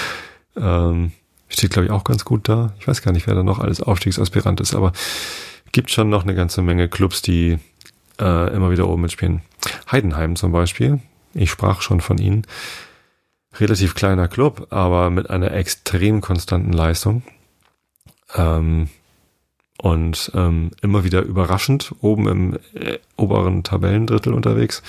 [0.56, 1.12] ähm,
[1.48, 2.74] steht, glaube ich, auch ganz gut da.
[2.78, 4.92] Ich weiß gar nicht, wer da noch alles Aufstiegsaspirant ist, aber
[5.72, 7.58] gibt schon noch eine ganze Menge Clubs, die
[8.20, 9.42] äh, immer wieder oben mitspielen.
[9.90, 11.00] Heidenheim zum Beispiel,
[11.34, 12.46] ich sprach schon von ihnen.
[13.54, 17.22] Relativ kleiner Club, aber mit einer extrem konstanten Leistung.
[18.34, 18.88] Ähm,
[19.78, 24.82] und ähm, immer wieder überraschend oben im äh, oberen Tabellendrittel unterwegs.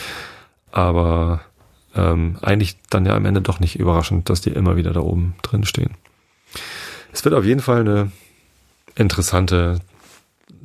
[0.72, 1.42] Aber
[1.96, 5.36] ähm, eigentlich dann ja am Ende doch nicht überraschend, dass die immer wieder da oben
[5.42, 5.96] drin stehen.
[7.12, 8.12] Es wird auf jeden Fall eine
[8.96, 9.80] interessante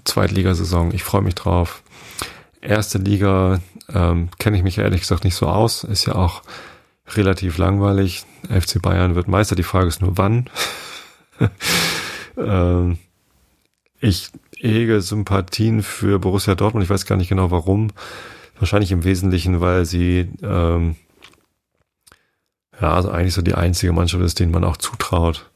[0.05, 0.93] Zweitligasaison.
[0.93, 1.83] Ich freue mich drauf.
[2.61, 3.61] Erste Liga
[3.93, 5.85] ähm, kenne ich mich ehrlich gesagt nicht so aus.
[5.85, 6.43] Ist ja auch
[7.09, 8.25] relativ langweilig.
[8.49, 9.57] FC Bayern wird Meister.
[9.57, 10.49] Die Frage ist nur wann.
[12.37, 12.99] ähm,
[14.05, 16.85] ich hege Sympathien für Borussia Dortmund.
[16.85, 17.91] Ich weiß gar nicht genau warum.
[18.59, 20.97] Wahrscheinlich im Wesentlichen, weil sie ähm,
[22.81, 25.51] ja also eigentlich so die einzige Mannschaft ist, denen man auch zutraut,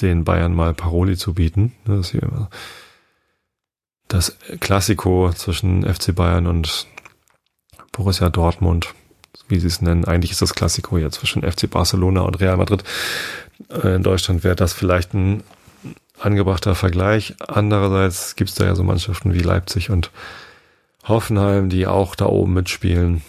[0.00, 1.72] den Bayern mal Paroli zu bieten.
[1.84, 2.48] Das, hier
[4.08, 6.86] das Klassiko zwischen FC Bayern und
[7.90, 8.94] Borussia Dortmund,
[9.48, 10.04] wie sie es nennen.
[10.04, 12.84] Eigentlich ist das Klassiko ja zwischen FC Barcelona und Real Madrid.
[13.70, 15.42] Äh, in Deutschland wäre das vielleicht ein
[16.18, 17.34] angebrachter Vergleich.
[17.40, 20.10] Andererseits gibt es da ja so Mannschaften wie Leipzig und
[21.04, 23.22] Hoffenheim, die auch da oben mitspielen.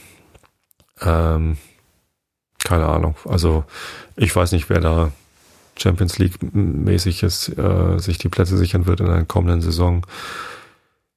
[1.02, 1.58] Ähm,
[2.64, 3.16] keine Ahnung.
[3.26, 3.66] Also
[4.16, 5.12] ich weiß nicht, wer da
[5.78, 10.06] Champions League mäßig jetzt, äh, sich die Plätze sichern wird in einer kommenden Saison,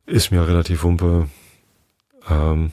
[0.06, 1.28] ist mir relativ wumpe.
[2.28, 2.72] Ähm,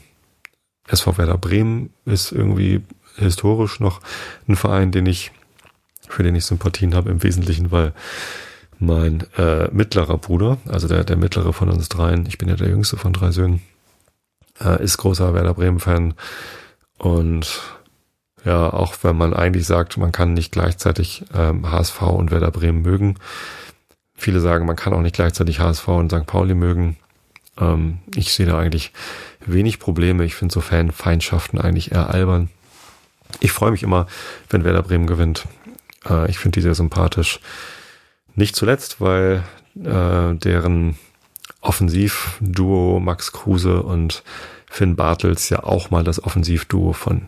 [0.86, 2.82] SV Werder Bremen ist irgendwie
[3.16, 4.00] historisch noch
[4.46, 5.32] ein Verein, den ich,
[6.08, 7.92] für den ich Sympathien habe, im Wesentlichen, weil
[8.78, 12.68] mein äh, mittlerer Bruder, also der, der mittlere von uns dreien, ich bin ja der
[12.68, 13.62] jüngste von drei Söhnen,
[14.60, 16.14] äh, ist großer Werder Bremen-Fan
[16.98, 17.62] und
[18.44, 22.82] ja, auch wenn man eigentlich sagt, man kann nicht gleichzeitig ähm, HSV und Werder Bremen
[22.82, 23.16] mögen.
[24.14, 26.26] Viele sagen, man kann auch nicht gleichzeitig HSV und St.
[26.26, 26.96] Pauli mögen.
[27.60, 28.92] Ähm, ich sehe da eigentlich
[29.44, 30.24] wenig Probleme.
[30.24, 32.48] Ich finde so Fanfeindschaften eigentlich eher albern.
[33.40, 34.06] Ich freue mich immer,
[34.50, 35.46] wenn Werder Bremen gewinnt.
[36.08, 37.40] Äh, ich finde die sehr sympathisch.
[38.38, 39.42] Nicht zuletzt, weil
[39.74, 40.96] äh, deren
[41.60, 44.22] Offensivduo Max Kruse und
[44.70, 47.22] Finn Bartels ja auch mal das Offensivduo von,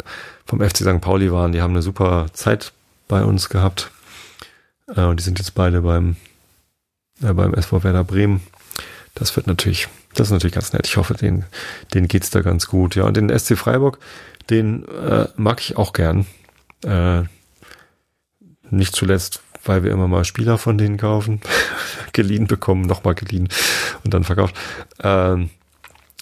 [0.47, 1.01] vom FC St.
[1.01, 1.51] Pauli waren.
[1.51, 2.73] Die haben eine super Zeit
[3.09, 3.91] bei uns gehabt.
[4.87, 6.15] Äh, und die sind jetzt beide beim,
[7.21, 8.41] äh, beim SV Werder Bremen.
[9.17, 10.87] Das wird natürlich, das ist natürlich ganz nett.
[10.87, 11.45] Ich hoffe, denen,
[11.93, 12.95] denen geht's da ganz gut.
[12.95, 13.99] Ja, und den SC Freiburg,
[14.49, 16.27] den äh, mag ich auch gern.
[16.85, 17.23] Äh,
[18.71, 21.41] nicht zuletzt, weil wir immer mal Spieler von denen kaufen,
[22.13, 23.49] geliehen bekommen, nochmal geliehen
[24.05, 24.55] und dann verkauft.
[25.03, 25.51] Ähm,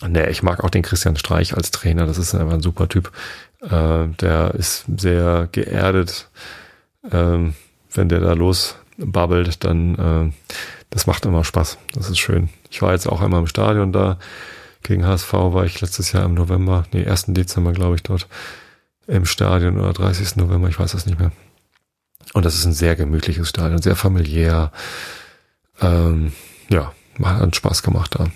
[0.06, 2.06] Nee, ich mag auch den Christian Streich als Trainer.
[2.06, 3.10] Das ist einfach ein super Typ.
[3.60, 6.28] Äh, der ist sehr geerdet.
[7.10, 7.54] Ähm,
[7.92, 10.32] wenn der da losbabbelt, dann äh,
[10.90, 11.78] das macht immer Spaß.
[11.94, 12.48] Das ist schön.
[12.70, 14.18] Ich war jetzt auch einmal im Stadion da.
[14.82, 17.26] Gegen HSV war ich letztes Jahr im November, nee, 1.
[17.28, 18.28] Dezember, glaube ich, dort
[19.06, 20.36] im Stadion oder 30.
[20.36, 21.32] November, ich weiß das nicht mehr.
[22.34, 24.72] Und das ist ein sehr gemütliches Stadion, sehr familiär.
[25.80, 26.32] Ähm,
[26.68, 28.28] ja, hat Spaß gemacht da.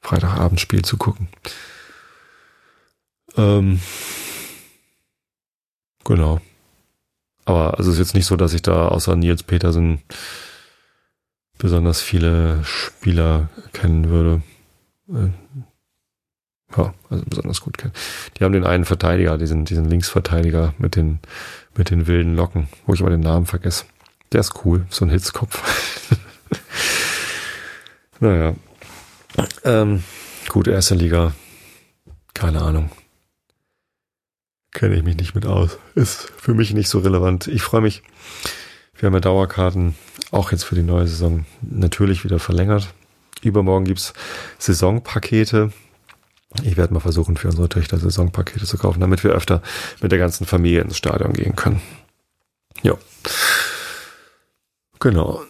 [0.00, 1.28] Freitagabendspiel zu gucken.
[3.36, 3.80] Ähm,
[6.04, 6.40] genau.
[7.44, 10.02] Aber also es ist jetzt nicht so, dass ich da außer Nils Petersen
[11.58, 14.42] besonders viele Spieler kennen würde.
[15.08, 15.30] Äh,
[16.76, 17.92] ja, also besonders gut kennen.
[18.36, 21.20] Die haben den einen Verteidiger, diesen, diesen Linksverteidiger mit den,
[21.78, 23.84] mit den wilden Locken, wo ich aber den Namen vergesse.
[24.32, 26.10] Der ist cool, so ein Hitzkopf.
[28.20, 28.54] naja,
[29.64, 30.02] ähm,
[30.48, 31.34] gut, erste Liga.
[32.34, 32.90] Keine Ahnung.
[34.72, 35.78] Kenne ich mich nicht mit aus.
[35.94, 37.48] Ist für mich nicht so relevant.
[37.48, 38.02] Ich freue mich.
[38.94, 39.94] Wir haben ja Dauerkarten,
[40.30, 42.92] auch jetzt für die neue Saison, natürlich wieder verlängert.
[43.42, 44.14] Übermorgen gibt's
[44.58, 45.72] Saisonpakete.
[46.62, 49.62] Ich werde mal versuchen, für unsere Töchter Saisonpakete zu kaufen, damit wir öfter
[50.00, 51.80] mit der ganzen Familie ins Stadion gehen können.
[52.82, 52.96] Ja.
[54.98, 55.42] Genau.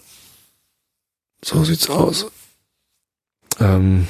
[1.43, 2.31] So sieht's aus.
[3.61, 4.07] Ähm,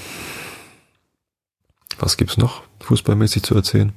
[1.99, 3.93] was gibt's noch fußballmäßig zu erzählen?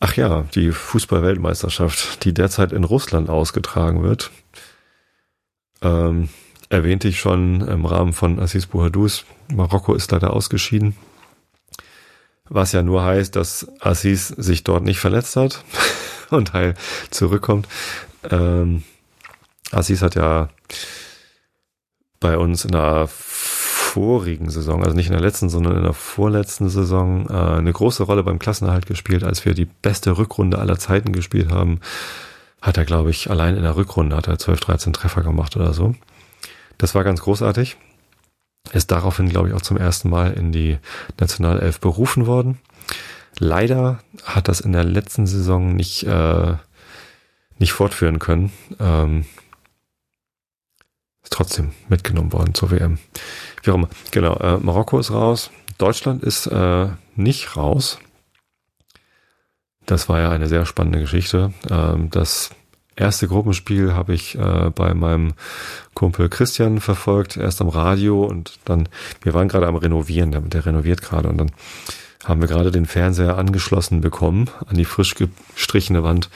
[0.00, 4.30] Ach ja, die Fußballweltmeisterschaft, die derzeit in Russland ausgetragen wird,
[5.82, 6.30] ähm,
[6.70, 9.24] erwähnte ich schon im Rahmen von Assis Bouhadous.
[9.52, 10.96] Marokko ist leider ausgeschieden.
[12.50, 15.64] Was ja nur heißt, dass Assis sich dort nicht verletzt hat
[16.30, 16.74] und heil
[17.10, 17.68] zurückkommt.
[18.28, 18.82] Ähm,
[19.70, 20.48] Assis hat ja
[22.18, 26.68] bei uns in der vorigen Saison, also nicht in der letzten, sondern in der vorletzten
[26.68, 31.12] Saison, äh, eine große Rolle beim Klassenerhalt gespielt, als wir die beste Rückrunde aller Zeiten
[31.12, 31.80] gespielt haben.
[32.60, 35.72] Hat er, glaube ich, allein in der Rückrunde hat er 12, 13 Treffer gemacht oder
[35.72, 35.94] so.
[36.78, 37.78] Das war ganz großartig.
[38.72, 40.78] Ist daraufhin, glaube ich, auch zum ersten Mal in die
[41.18, 42.58] Nationalelf berufen worden.
[43.38, 46.54] Leider hat das in der letzten Saison nicht, äh,
[47.58, 48.52] nicht fortführen können.
[48.78, 49.24] Ähm,
[51.22, 52.98] ist trotzdem mitgenommen worden zur WM.
[53.62, 53.88] Wie auch immer.
[54.10, 55.50] Genau, äh, Marokko ist raus.
[55.78, 57.98] Deutschland ist äh, nicht raus.
[59.86, 61.52] Das war ja eine sehr spannende Geschichte.
[61.68, 62.50] Ähm, das
[62.96, 65.34] erste Gruppenspiel habe ich äh, bei meinem
[65.94, 68.88] Kumpel Christian verfolgt, erst am Radio und dann,
[69.22, 71.52] wir waren gerade am Renovieren, der, der renoviert gerade und dann
[72.24, 76.28] haben wir gerade den Fernseher angeschlossen bekommen an die frisch gestrichene Wand,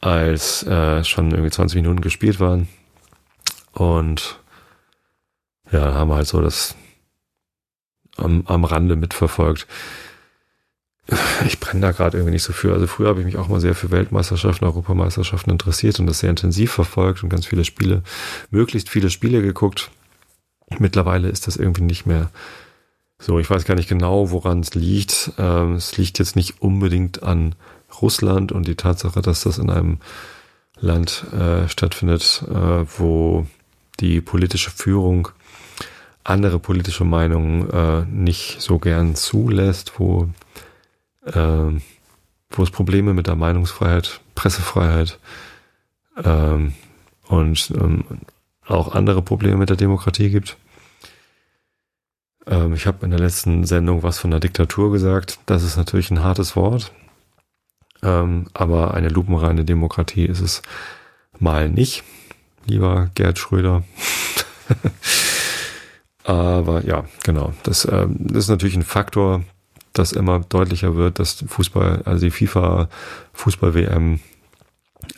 [0.00, 2.68] als äh, schon irgendwie 20 Minuten gespielt waren.
[3.72, 4.40] Und
[5.70, 6.76] ja, haben wir halt so das
[8.16, 9.66] am, am Rande mitverfolgt.
[11.46, 12.72] Ich brenne da gerade irgendwie nicht so für.
[12.72, 16.30] Also früher habe ich mich auch mal sehr für Weltmeisterschaften, Europameisterschaften interessiert und das sehr
[16.30, 18.02] intensiv verfolgt und ganz viele Spiele,
[18.50, 19.90] möglichst viele Spiele geguckt.
[20.78, 22.30] Mittlerweile ist das irgendwie nicht mehr
[23.18, 23.40] so.
[23.40, 25.32] Ich weiß gar nicht genau, woran es liegt.
[25.38, 27.54] Ähm, es liegt jetzt nicht unbedingt an
[28.00, 29.98] Russland und die Tatsache, dass das in einem
[30.78, 33.46] Land äh, stattfindet, äh, wo
[33.98, 35.28] die politische Führung
[36.22, 40.28] andere politische Meinungen äh, nicht so gern zulässt, wo,
[41.24, 41.80] äh,
[42.50, 45.18] wo es Probleme mit der Meinungsfreiheit, Pressefreiheit
[46.24, 46.74] ähm,
[47.28, 48.04] und ähm,
[48.66, 50.56] auch andere Probleme mit der Demokratie gibt.
[52.46, 55.38] Ähm, ich habe in der letzten Sendung was von der Diktatur gesagt.
[55.46, 56.92] Das ist natürlich ein hartes Wort.
[58.02, 60.62] Ähm, aber eine lupenreine Demokratie ist es
[61.38, 62.02] mal nicht,
[62.64, 63.82] lieber Gerd Schröder.
[66.24, 67.52] aber ja, genau.
[67.62, 69.44] Das, ähm, das ist natürlich ein Faktor,
[69.92, 72.88] das immer deutlicher wird, dass Fußball, also die FIFA
[73.32, 74.20] Fußball-WM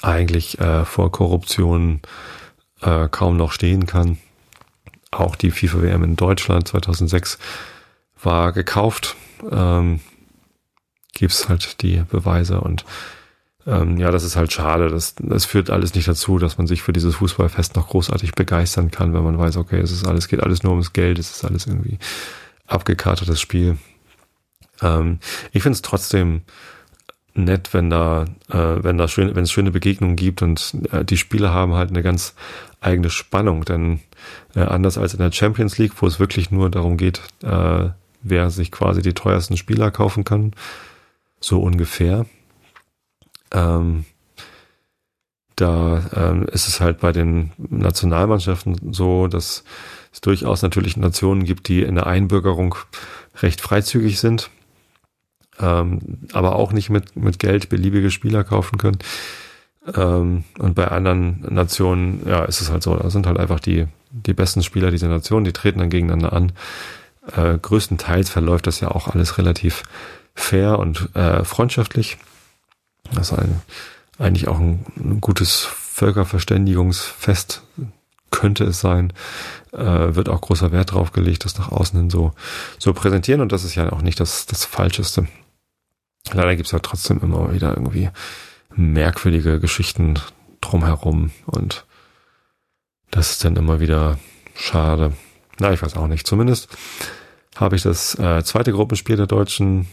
[0.01, 2.01] eigentlich äh, vor Korruption
[2.81, 4.19] äh, kaum noch stehen kann.
[5.11, 7.39] Auch die FIFA WM in Deutschland 2006
[8.23, 9.17] war gekauft.
[9.51, 10.01] Ähm,
[11.13, 12.85] gibt's halt die Beweise und
[13.67, 14.89] ähm, ja, das ist halt schade.
[14.89, 18.91] Das, das führt alles nicht dazu, dass man sich für dieses Fußballfest noch großartig begeistern
[18.91, 21.45] kann, wenn man weiß, okay, es ist alles, geht alles nur ums Geld, es ist
[21.45, 21.99] alles irgendwie
[22.67, 23.77] abgekartetes Spiel.
[24.83, 25.19] Ähm,
[25.53, 26.43] ich finde es trotzdem
[27.35, 31.17] nett, wenn da, äh, wenn da schön, wenn es schöne Begegnungen gibt und äh, die
[31.17, 32.35] Spiele haben halt eine ganz
[32.81, 34.01] eigene Spannung, denn
[34.55, 37.91] äh, anders als in der Champions League, wo es wirklich nur darum geht, äh,
[38.23, 40.53] wer sich quasi die teuersten Spieler kaufen kann,
[41.41, 42.27] so ungefähr.
[43.53, 44.05] Ähm,
[45.57, 49.65] da ähm, ist es halt bei den Nationalmannschaften so, dass
[50.13, 52.75] es durchaus natürlich Nationen gibt, die in der Einbürgerung
[53.43, 54.51] recht freizügig sind
[55.61, 56.01] ähm,
[56.33, 58.99] aber auch nicht mit, mit Geld beliebige Spieler kaufen können.
[59.95, 63.87] Ähm, und bei anderen Nationen, ja, ist es halt so, da sind halt einfach die,
[64.11, 66.53] die besten Spieler dieser Nation, die treten dann gegeneinander an.
[67.37, 69.83] Äh, größtenteils verläuft das ja auch alles relativ
[70.35, 72.19] fair und äh, freundschaftlich.
[73.13, 73.61] Das ist ein,
[74.19, 75.61] eigentlich auch ein, ein gutes
[75.93, 77.63] Völkerverständigungsfest
[78.31, 79.13] könnte es sein,
[79.73, 82.33] äh, wird auch großer Wert drauf gelegt, das nach außen hin so,
[82.79, 85.29] so präsentieren und das ist ja auch nicht das, das Falscheste.
[86.31, 88.11] Leider gibt's ja trotzdem immer wieder irgendwie
[88.75, 90.19] merkwürdige Geschichten
[90.61, 91.85] drumherum und
[93.11, 94.19] das ist dann immer wieder
[94.55, 95.13] schade.
[95.59, 96.27] Na, ich weiß auch nicht.
[96.27, 96.69] Zumindest
[97.57, 99.87] habe ich das äh, zweite Gruppenspiel der Deutschen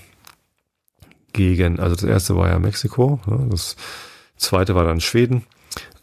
[1.33, 3.75] gegen, also das erste war ja Mexiko, ne, das
[4.37, 5.45] zweite war dann Schweden.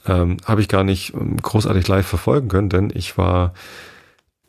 [0.07, 3.55] Ähm, habe ich gar nicht ähm, großartig live verfolgen können, denn ich war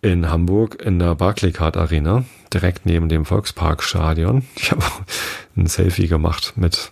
[0.01, 2.23] in Hamburg in der Barclaycard Arena,
[2.53, 4.45] direkt neben dem Volksparkstadion.
[4.55, 4.83] Ich habe
[5.55, 6.91] ein Selfie gemacht mit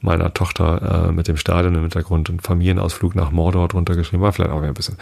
[0.00, 4.22] meiner Tochter äh, mit dem Stadion im Hintergrund und Familienausflug nach Mordor drunter geschrieben.
[4.22, 4.96] War vielleicht auch ein bisschen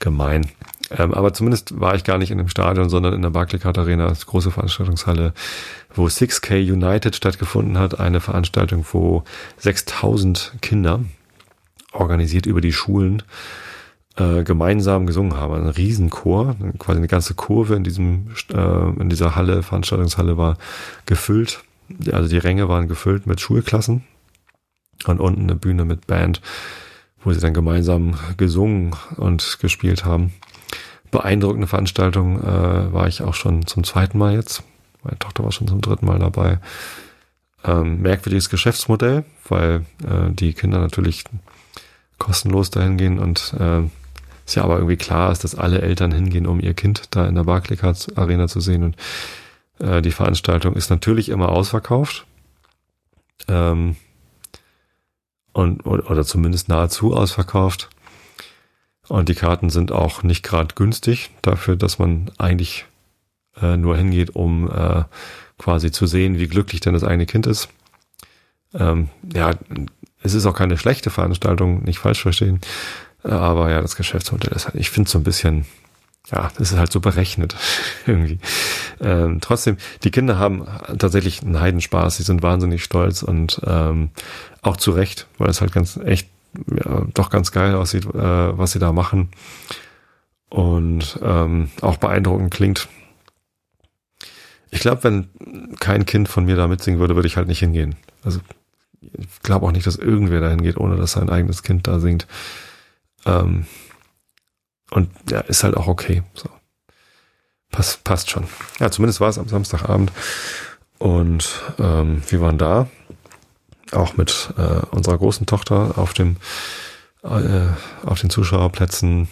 [0.00, 0.46] gemein.
[0.90, 4.08] Ähm, aber zumindest war ich gar nicht in dem Stadion, sondern in der Barclaycard Arena,
[4.08, 5.34] das große Veranstaltungshalle,
[5.94, 8.00] wo 6K United stattgefunden hat.
[8.00, 9.24] Eine Veranstaltung, wo
[9.58, 11.00] 6000 Kinder
[11.92, 13.22] organisiert über die Schulen
[14.18, 15.54] äh, gemeinsam gesungen haben.
[15.54, 20.56] Ein Riesenchor, quasi eine ganze Kurve in diesem äh, in dieser Halle, Veranstaltungshalle war
[21.06, 21.60] gefüllt.
[22.12, 24.04] Also die Ränge waren gefüllt mit Schulklassen
[25.06, 26.42] und unten eine Bühne mit Band,
[27.22, 30.32] wo sie dann gemeinsam gesungen und gespielt haben.
[31.10, 34.62] Beeindruckende Veranstaltung äh, war ich auch schon zum zweiten Mal jetzt.
[35.02, 36.58] Meine Tochter war schon zum dritten Mal dabei.
[37.64, 41.24] Ähm, merkwürdiges Geschäftsmodell, weil äh, die Kinder natürlich
[42.18, 43.82] kostenlos dahin gehen und äh,
[44.48, 47.34] ist ja aber irgendwie klar ist, dass alle Eltern hingehen, um ihr Kind da in
[47.34, 48.96] der Barclaycard Arena zu sehen und
[49.78, 52.26] äh, die Veranstaltung ist natürlich immer ausverkauft.
[53.46, 53.96] Ähm,
[55.52, 57.90] und, oder zumindest nahezu ausverkauft.
[59.08, 62.86] Und die Karten sind auch nicht gerade günstig dafür, dass man eigentlich
[63.60, 65.04] äh, nur hingeht, um äh,
[65.58, 67.68] quasi zu sehen, wie glücklich denn das eigene Kind ist.
[68.74, 69.52] Ähm, ja,
[70.22, 72.60] es ist auch keine schlechte Veranstaltung, nicht falsch verstehen.
[73.28, 75.66] Aber ja, das Geschäftsmodell ist halt, ich finde so ein bisschen,
[76.32, 77.56] ja, das ist halt so berechnet
[78.06, 78.38] irgendwie.
[79.00, 80.66] Ähm, trotzdem, die Kinder haben
[80.98, 84.10] tatsächlich einen Heidenspaß, sie sind wahnsinnig stolz und ähm,
[84.62, 86.28] auch zu Recht, weil es halt ganz echt
[86.84, 89.28] ja, doch ganz geil aussieht, äh, was sie da machen
[90.48, 92.88] und ähm, auch beeindruckend klingt.
[94.70, 95.28] Ich glaube, wenn
[95.78, 97.96] kein Kind von mir da mitsingen würde, würde ich halt nicht hingehen.
[98.22, 98.40] Also
[99.00, 102.26] ich glaube auch nicht, dass irgendwer dahin geht, ohne dass sein eigenes Kind da singt.
[103.26, 103.66] Ähm,
[104.90, 106.22] und ja, ist halt auch okay.
[106.34, 106.48] So.
[107.70, 108.44] Pass, passt schon.
[108.80, 110.12] Ja, zumindest war es am Samstagabend.
[110.98, 112.88] Und ähm, wir waren da.
[113.92, 116.36] Auch mit äh, unserer großen Tochter auf dem
[117.22, 117.68] äh,
[118.04, 119.28] auf den Zuschauerplätzen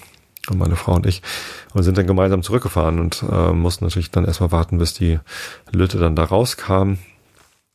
[0.48, 1.22] und meine Frau und ich
[1.74, 5.18] und sind dann gemeinsam zurückgefahren und äh, mussten natürlich dann erstmal warten, bis die
[5.72, 6.94] Lütte dann da rauskam.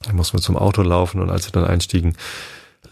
[0.02, 2.18] Dann mussten wir zum Auto laufen und als wir dann einstiegen,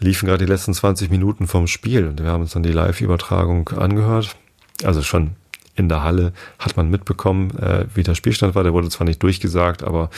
[0.00, 3.68] liefen gerade die letzten 20 Minuten vom Spiel und wir haben uns dann die Live-Übertragung
[3.70, 4.36] angehört.
[4.82, 5.32] Also schon
[5.76, 8.64] in der Halle hat man mitbekommen, äh, wie der Spielstand war.
[8.64, 10.10] Der wurde zwar nicht durchgesagt, aber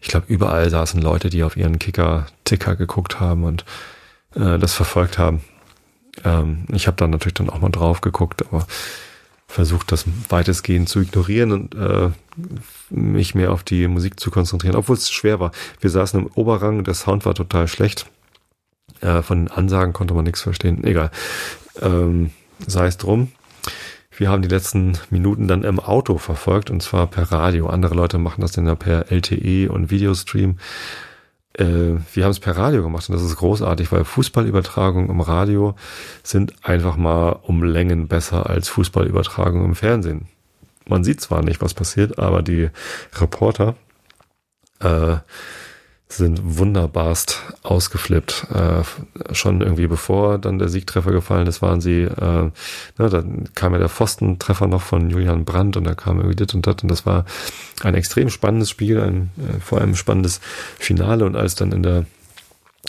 [0.00, 3.64] ich glaube, überall saßen Leute, die auf ihren Kicker-Ticker geguckt haben und
[4.34, 5.40] äh, das verfolgt haben.
[6.24, 8.66] Ähm, ich habe da natürlich dann auch mal drauf geguckt, aber
[9.46, 12.10] versucht das weitestgehend zu ignorieren und äh,
[12.90, 15.52] mich mehr auf die Musik zu konzentrieren, obwohl es schwer war.
[15.80, 18.06] Wir saßen im Oberrang, der Sound war total schlecht.
[19.04, 20.82] Äh, von den Ansagen konnte man nichts verstehen.
[20.82, 21.10] Egal.
[21.80, 22.30] Ähm,
[22.66, 23.32] sei es drum.
[24.16, 27.66] Wir haben die letzten Minuten dann im Auto verfolgt und zwar per Radio.
[27.66, 30.58] Andere Leute machen das dann ja per LTE und Videostream.
[31.52, 35.74] Äh, wir haben es per Radio gemacht und das ist großartig, weil Fußballübertragungen im Radio
[36.22, 40.28] sind einfach mal um Längen besser als Fußballübertragungen im Fernsehen.
[40.86, 42.70] Man sieht zwar nicht, was passiert, aber die
[43.18, 43.74] Reporter
[44.80, 45.16] äh,
[46.16, 48.46] sind wunderbarst ausgeflippt.
[48.52, 52.52] Äh, schon irgendwie bevor dann der Siegtreffer gefallen ist, waren sie, äh, ne,
[52.98, 56.66] dann kam ja der Pfostentreffer noch von Julian Brandt und da kam irgendwie dit und
[56.66, 57.24] das und das war
[57.82, 60.40] ein extrem spannendes Spiel, ein äh, vor allem spannendes
[60.78, 62.06] Finale und als dann in der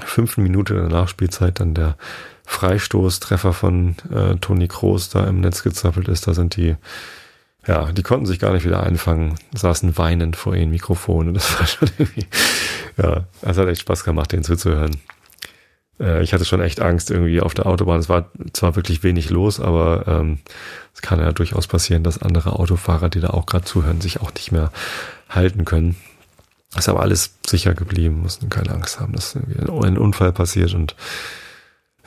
[0.04, 1.98] fünften Minute der Nachspielzeit dann der
[2.46, 6.76] Freistoßtreffer von äh, Toni Kroos da im Netz gezappelt ist, da sind die
[7.68, 11.34] ja, die konnten sich gar nicht wieder einfangen, saßen weinend vor ihren Mikrofonen.
[11.34, 12.28] Das war schon irgendwie,
[12.98, 14.98] ja, es hat echt Spaß gemacht, denen zuzuhören.
[16.00, 18.00] Äh, ich hatte schon echt Angst irgendwie auf der Autobahn.
[18.00, 20.40] Es war zwar wirklich wenig los, aber ähm,
[20.94, 24.34] es kann ja durchaus passieren, dass andere Autofahrer, die da auch gerade zuhören, sich auch
[24.34, 24.72] nicht mehr
[25.30, 25.96] halten können.
[26.78, 30.96] Ist aber alles sicher geblieben, mussten keine Angst haben, dass irgendwie ein Unfall passiert und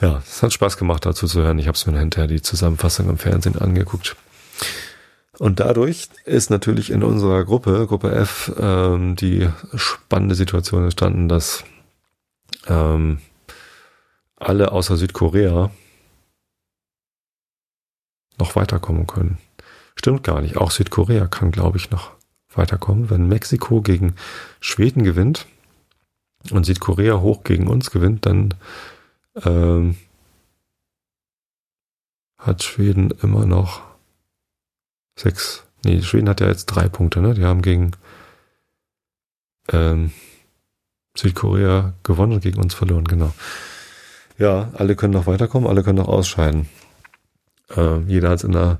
[0.01, 1.59] ja, es hat Spaß gemacht, dazu zu hören.
[1.59, 4.15] Ich habe es mir hinterher die Zusammenfassung im Fernsehen angeguckt.
[5.39, 11.63] Und dadurch ist natürlich in unserer Gruppe, Gruppe F, ähm, die spannende Situation entstanden, dass
[12.67, 13.21] ähm,
[14.35, 15.71] alle außer Südkorea
[18.37, 19.37] noch weiterkommen können.
[19.95, 20.57] Stimmt gar nicht.
[20.57, 22.11] Auch Südkorea kann, glaube ich, noch
[22.53, 23.09] weiterkommen.
[23.09, 24.15] Wenn Mexiko gegen
[24.59, 25.47] Schweden gewinnt
[26.51, 28.55] und Südkorea hoch gegen uns gewinnt, dann
[29.43, 29.95] ähm,
[32.37, 33.88] hat Schweden immer noch
[35.19, 35.63] sechs.
[35.83, 37.33] Nee, Schweden hat ja jetzt drei Punkte, ne?
[37.33, 37.91] Die haben gegen
[39.71, 40.11] ähm,
[41.17, 43.33] Südkorea gewonnen und gegen uns verloren, genau.
[44.37, 46.69] Ja, alle können noch weiterkommen, alle können noch ausscheiden.
[47.75, 48.79] Äh, jeder hat es in der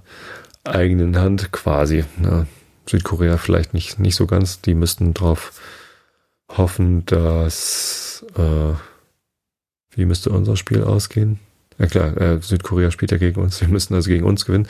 [0.64, 2.06] eigenen Hand quasi.
[2.18, 2.48] Ne?
[2.88, 4.62] Südkorea vielleicht nicht, nicht so ganz.
[4.62, 5.60] Die müssten drauf
[6.50, 8.74] hoffen, dass äh,
[9.92, 11.40] wie müsste unser Spiel ausgehen?
[11.78, 13.60] Ja klar, äh, Südkorea spielt ja gegen uns.
[13.62, 14.68] Wir müssten also gegen uns gewinnen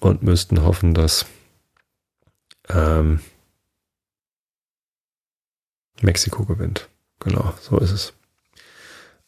[0.00, 1.26] und müssten hoffen, dass
[2.68, 3.20] ähm,
[6.00, 6.88] Mexiko gewinnt.
[7.20, 8.12] Genau, so ist es.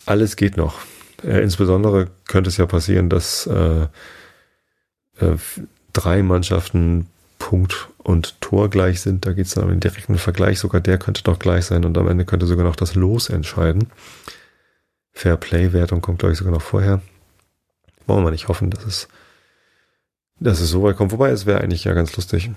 [0.06, 0.80] Alles geht noch.
[1.22, 3.88] Äh, insbesondere könnte es ja passieren, dass äh,
[5.18, 5.36] äh,
[5.92, 7.08] drei Mannschaften
[7.38, 9.24] Punkt und Tor gleich sind.
[9.24, 10.58] Da geht es dann um den direkten Vergleich.
[10.58, 13.90] Sogar der könnte doch gleich sein und am Ende könnte sogar noch das Los entscheiden.
[15.12, 17.00] Fair Play-Wertung kommt, glaube ich, sogar noch vorher.
[18.06, 19.08] Wollen wir nicht hoffen, dass es
[20.40, 21.12] dass es so weit kommt.
[21.12, 22.50] Wobei, es wäre eigentlich ja ganz lustig.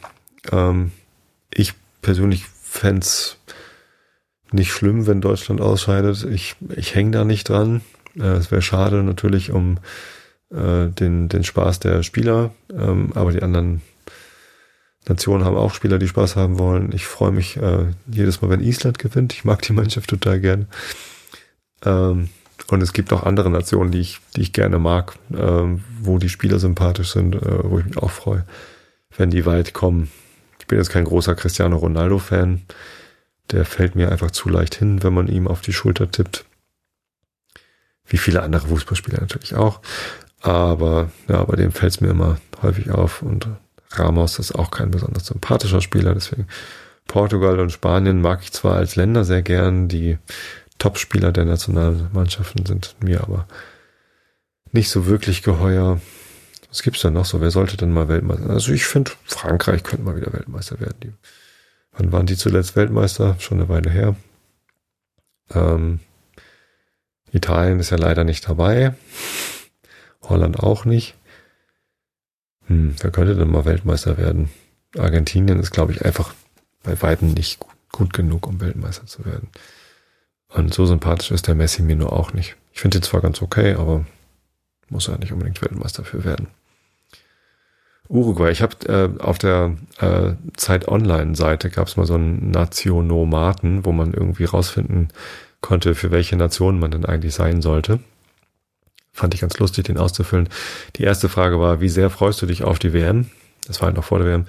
[0.52, 0.92] Ähm,
[1.54, 3.06] ich persönlich fände
[4.52, 6.26] nicht schlimm, wenn Deutschland ausscheidet.
[6.26, 7.82] Ich, ich hänge da nicht dran.
[8.18, 9.78] Äh, es wäre schade natürlich um
[10.50, 13.82] äh, den, den Spaß der Spieler, ähm, aber die anderen
[15.08, 16.92] Nationen haben auch Spieler, die Spaß haben wollen.
[16.94, 19.34] Ich freue mich äh, jedes Mal, wenn Island gewinnt.
[19.34, 20.68] Ich mag die Mannschaft total gern.
[21.84, 22.30] Ähm,
[22.68, 26.30] und es gibt auch andere Nationen, die ich, die ich gerne mag, äh, wo die
[26.30, 28.46] Spieler sympathisch sind, äh, wo ich mich auch freue,
[29.18, 30.12] wenn die weit kommen.
[30.60, 32.62] Ich bin jetzt kein großer Cristiano Ronaldo-Fan.
[33.52, 36.46] Der fällt mir einfach zu leicht hin, wenn man ihm auf die Schulter tippt.
[38.06, 39.82] Wie viele andere Fußballspieler natürlich auch.
[40.42, 43.22] Aber ja, bei dem fällt es mir immer häufig auf.
[43.22, 43.48] Und
[43.92, 46.14] Ramos ist auch kein besonders sympathischer Spieler.
[46.14, 46.48] Deswegen
[47.08, 49.88] Portugal und Spanien mag ich zwar als Länder sehr gern.
[49.88, 50.18] Die
[50.82, 53.48] Topspieler der Nationalmannschaften sind mir aber
[54.72, 56.02] nicht so wirklich geheuer.
[56.70, 57.40] Was gibt's da noch so?
[57.40, 58.50] Wer sollte denn mal Weltmeister?
[58.50, 60.98] Also ich finde, Frankreich könnte mal wieder Weltmeister werden.
[61.04, 61.14] Die,
[61.92, 63.36] wann waren die zuletzt Weltmeister?
[63.38, 64.16] Schon eine Weile her.
[65.54, 66.00] Ähm,
[67.32, 68.96] Italien ist ja leider nicht dabei.
[70.24, 71.14] Holland auch nicht.
[72.66, 74.50] Hm, wer könnte denn mal Weltmeister werden?
[74.98, 76.34] Argentinien ist, glaube ich, einfach
[76.82, 77.60] bei weitem nicht
[77.92, 79.50] gut genug, um Weltmeister zu werden.
[80.54, 82.56] Und so sympathisch ist der Messi mir nur auch nicht.
[82.74, 84.06] Ich finde ihn zwar ganz okay, aber
[84.90, 86.48] muss er nicht unbedingt Weltmeister für werden.
[88.10, 88.52] Uruguay.
[88.52, 93.94] Ich habe äh, auf der äh, Zeit Online-Seite gab es mal so einen Nationomaten, wo
[93.94, 95.08] man irgendwie rausfinden
[95.62, 98.00] konnte, für welche Nation man denn eigentlich sein sollte.
[99.14, 100.50] Fand ich ganz lustig, den auszufüllen.
[100.98, 103.30] Die erste Frage war, wie sehr freust du dich auf die WM?
[103.68, 104.46] Das war halt noch vor der WM.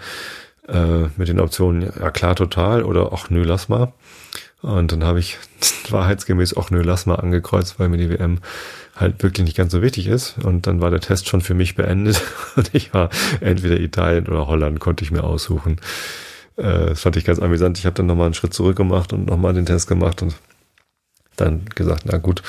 [0.68, 3.92] Äh, mit den Optionen, ja klar, total oder ach nö, lass mal.
[4.62, 5.38] Und dann habe ich
[5.90, 8.38] wahrheitsgemäß auch nö, lass mal angekreuzt, weil mir die WM
[8.96, 10.38] halt wirklich nicht ganz so wichtig ist.
[10.38, 12.22] Und dann war der Test schon für mich beendet
[12.56, 13.10] und ich war
[13.40, 15.78] entweder Italien oder Holland, konnte ich mir aussuchen.
[16.56, 17.78] Äh, das fand ich ganz amüsant.
[17.78, 20.36] Ich habe dann nochmal einen Schritt zurück gemacht und nochmal den Test gemacht und
[21.36, 22.42] dann gesagt, na gut,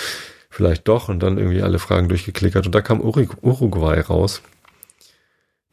[0.49, 4.41] vielleicht doch und dann irgendwie alle Fragen durchgeklickert und da kam Uruguay raus.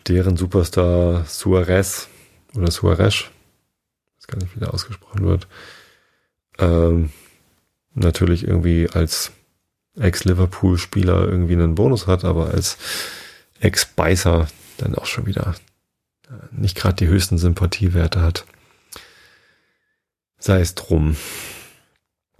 [0.08, 2.08] Deren Superstar Suarez
[2.56, 3.24] oder Suarez,
[4.16, 5.46] weiß gar nicht, wie der ausgesprochen wird,
[6.60, 7.10] ähm,
[7.94, 9.32] natürlich irgendwie als
[9.98, 12.78] Ex-Liverpool-Spieler irgendwie einen Bonus hat, aber als
[13.60, 14.48] Ex-Beißer
[14.78, 15.54] dann auch schon wieder
[16.28, 18.44] äh, nicht gerade die höchsten Sympathiewerte hat.
[20.38, 21.16] Sei es drum.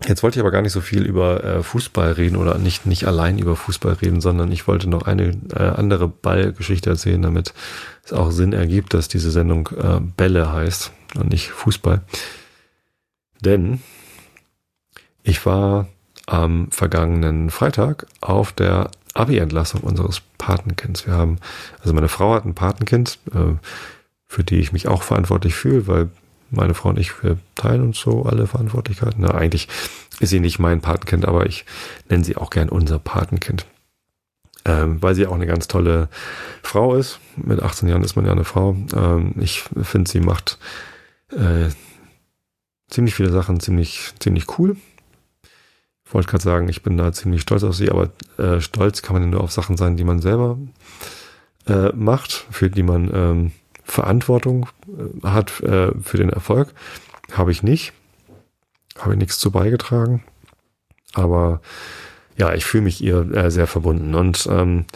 [0.07, 3.05] Jetzt wollte ich aber gar nicht so viel über äh, Fußball reden oder nicht, nicht
[3.07, 7.53] allein über Fußball reden, sondern ich wollte noch eine äh, andere Ballgeschichte erzählen, damit
[8.05, 12.01] es auch Sinn ergibt, dass diese Sendung äh, Bälle heißt und nicht Fußball.
[13.45, 13.83] Denn
[15.23, 15.89] ich war
[16.27, 21.07] am vergangenen Freitag auf der Abi-Entlassung unseres Patenkinds.
[21.07, 21.39] Wir haben,
[21.81, 23.57] also meine Frau hat ein Patenkind, äh,
[24.29, 26.11] für die ich mich auch verantwortlich fühle, weil
[26.51, 29.23] meine Frau und ich, wir teilen uns so alle Verantwortlichkeiten.
[29.23, 29.69] Na, eigentlich
[30.21, 31.65] ist sie nicht mein Patenkind, aber ich
[32.09, 33.67] nenne sie auch gern unser Patenkind.
[34.65, 36.09] Ähm, weil sie auch eine ganz tolle
[36.63, 37.19] Frau ist.
[37.37, 38.77] Mit 18 Jahren ist man ja eine Frau.
[38.95, 40.59] Ähm, ich finde, sie macht
[41.31, 41.71] äh,
[42.89, 44.77] ziemlich viele Sachen ziemlich, ziemlich cool.
[46.13, 49.23] Wollte gerade sagen, ich bin da ziemlich stolz auf sie, aber äh, stolz kann man
[49.23, 50.59] ja nur auf Sachen sein, die man selber
[51.67, 53.53] äh, macht, für die man ähm,
[53.85, 56.73] Verantwortung äh, hat äh, für den Erfolg.
[57.33, 57.93] Habe ich nicht.
[58.99, 60.25] Habe ich nichts zu beigetragen.
[61.15, 61.61] Aber
[62.37, 64.15] ja, ich fühle mich ihr äh, sehr verbunden.
[64.15, 64.87] Und ähm,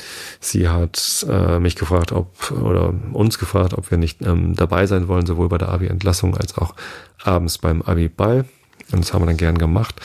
[0.41, 5.09] sie hat äh, mich gefragt, ob, oder uns gefragt, ob wir nicht ähm, dabei sein
[5.09, 6.75] wollen, sowohl bei der Abi-Entlassung als auch
[7.23, 8.47] abends beim Abi-Ball.
[8.93, 10.01] Und das haben wir dann gern gemacht.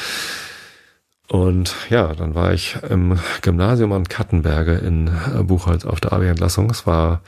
[1.29, 6.69] Und ja, dann war ich im Gymnasium an Kattenberge in äh, Buchholz auf der Abi-Entlassung.
[6.71, 7.21] Es war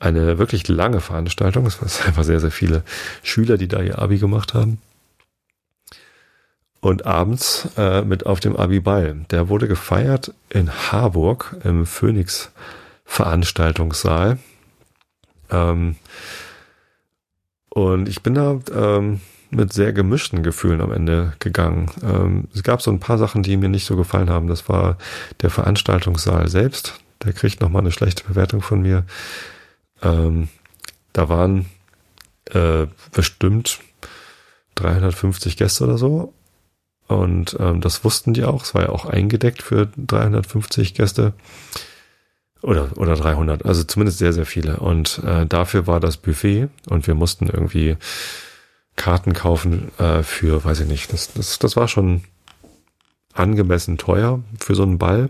[0.00, 1.66] eine wirklich lange Veranstaltung.
[1.66, 2.82] Es waren einfach sehr, sehr viele
[3.22, 4.80] Schüler, die da ihr Abi gemacht haben.
[6.80, 9.26] Und abends äh, mit auf dem Abi-Ball.
[9.30, 12.52] Der wurde gefeiert in Harburg im Phoenix
[13.04, 14.38] Veranstaltungssaal.
[15.50, 15.96] Ähm,
[17.68, 19.20] und ich bin da ähm,
[19.50, 21.90] mit sehr gemischten Gefühlen am Ende gegangen.
[22.02, 24.48] Ähm, es gab so ein paar Sachen, die mir nicht so gefallen haben.
[24.48, 24.98] Das war
[25.42, 27.00] der Veranstaltungssaal selbst.
[27.24, 29.04] Der kriegt nochmal eine schlechte Bewertung von mir.
[30.02, 30.48] Ähm,
[31.12, 31.66] da waren
[32.50, 33.80] äh, bestimmt
[34.74, 36.32] 350 Gäste oder so.
[37.08, 38.64] Und ähm, das wussten die auch.
[38.64, 41.32] Es war ja auch eingedeckt für 350 Gäste.
[42.62, 43.64] Oder, oder 300.
[43.64, 44.78] Also zumindest sehr, sehr viele.
[44.78, 46.68] Und äh, dafür war das Buffet.
[46.88, 47.96] Und wir mussten irgendwie
[48.96, 51.12] Karten kaufen äh, für, weiß ich nicht.
[51.12, 52.24] Das, das, das war schon
[53.32, 55.28] angemessen teuer für so einen Ball.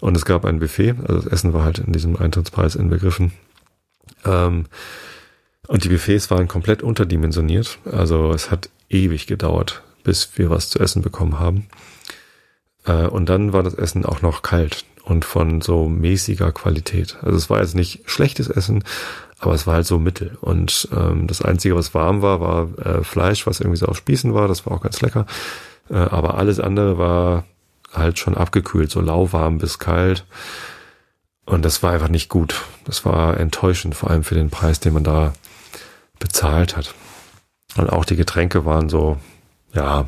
[0.00, 0.94] Und es gab ein Buffet.
[1.06, 3.32] Also das Essen war halt in diesem Eintrittspreis inbegriffen.
[4.24, 4.66] Ähm,
[5.68, 7.78] und die Buffets waren komplett unterdimensioniert.
[7.84, 11.66] Also es hat ewig gedauert, bis wir was zu essen bekommen haben.
[12.84, 17.16] Äh, und dann war das Essen auch noch kalt und von so mäßiger Qualität.
[17.22, 18.84] Also es war jetzt nicht schlechtes Essen,
[19.42, 20.38] aber es war halt so mittel.
[20.40, 24.32] Und ähm, das Einzige, was warm war, war äh, Fleisch, was irgendwie so auf Spießen
[24.34, 24.46] war.
[24.46, 25.26] Das war auch ganz lecker.
[25.90, 27.44] Äh, aber alles andere war
[27.92, 30.24] halt schon abgekühlt, so lauwarm bis kalt.
[31.44, 32.62] Und das war einfach nicht gut.
[32.84, 35.32] Das war enttäuschend, vor allem für den Preis, den man da
[36.20, 36.94] bezahlt hat.
[37.76, 39.18] Und auch die Getränke waren so,
[39.74, 40.06] ja,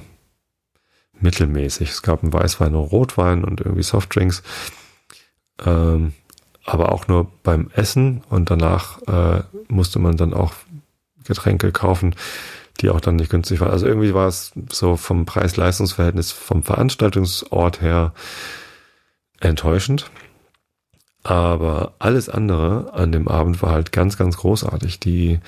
[1.18, 1.90] mittelmäßig.
[1.90, 4.44] Es gab einen Weißwein und Rotwein und irgendwie Softdrinks.
[5.66, 6.12] Ähm,
[6.64, 10.54] aber auch nur beim Essen und danach äh, musste man dann auch
[11.24, 12.14] Getränke kaufen,
[12.80, 13.70] die auch dann nicht günstig waren.
[13.70, 18.12] Also irgendwie war es so vom Preis-Leistungs-Verhältnis vom Veranstaltungsort her
[19.40, 20.10] enttäuschend.
[21.22, 25.00] Aber alles andere an dem Abend war halt ganz, ganz großartig.
[25.00, 25.40] Die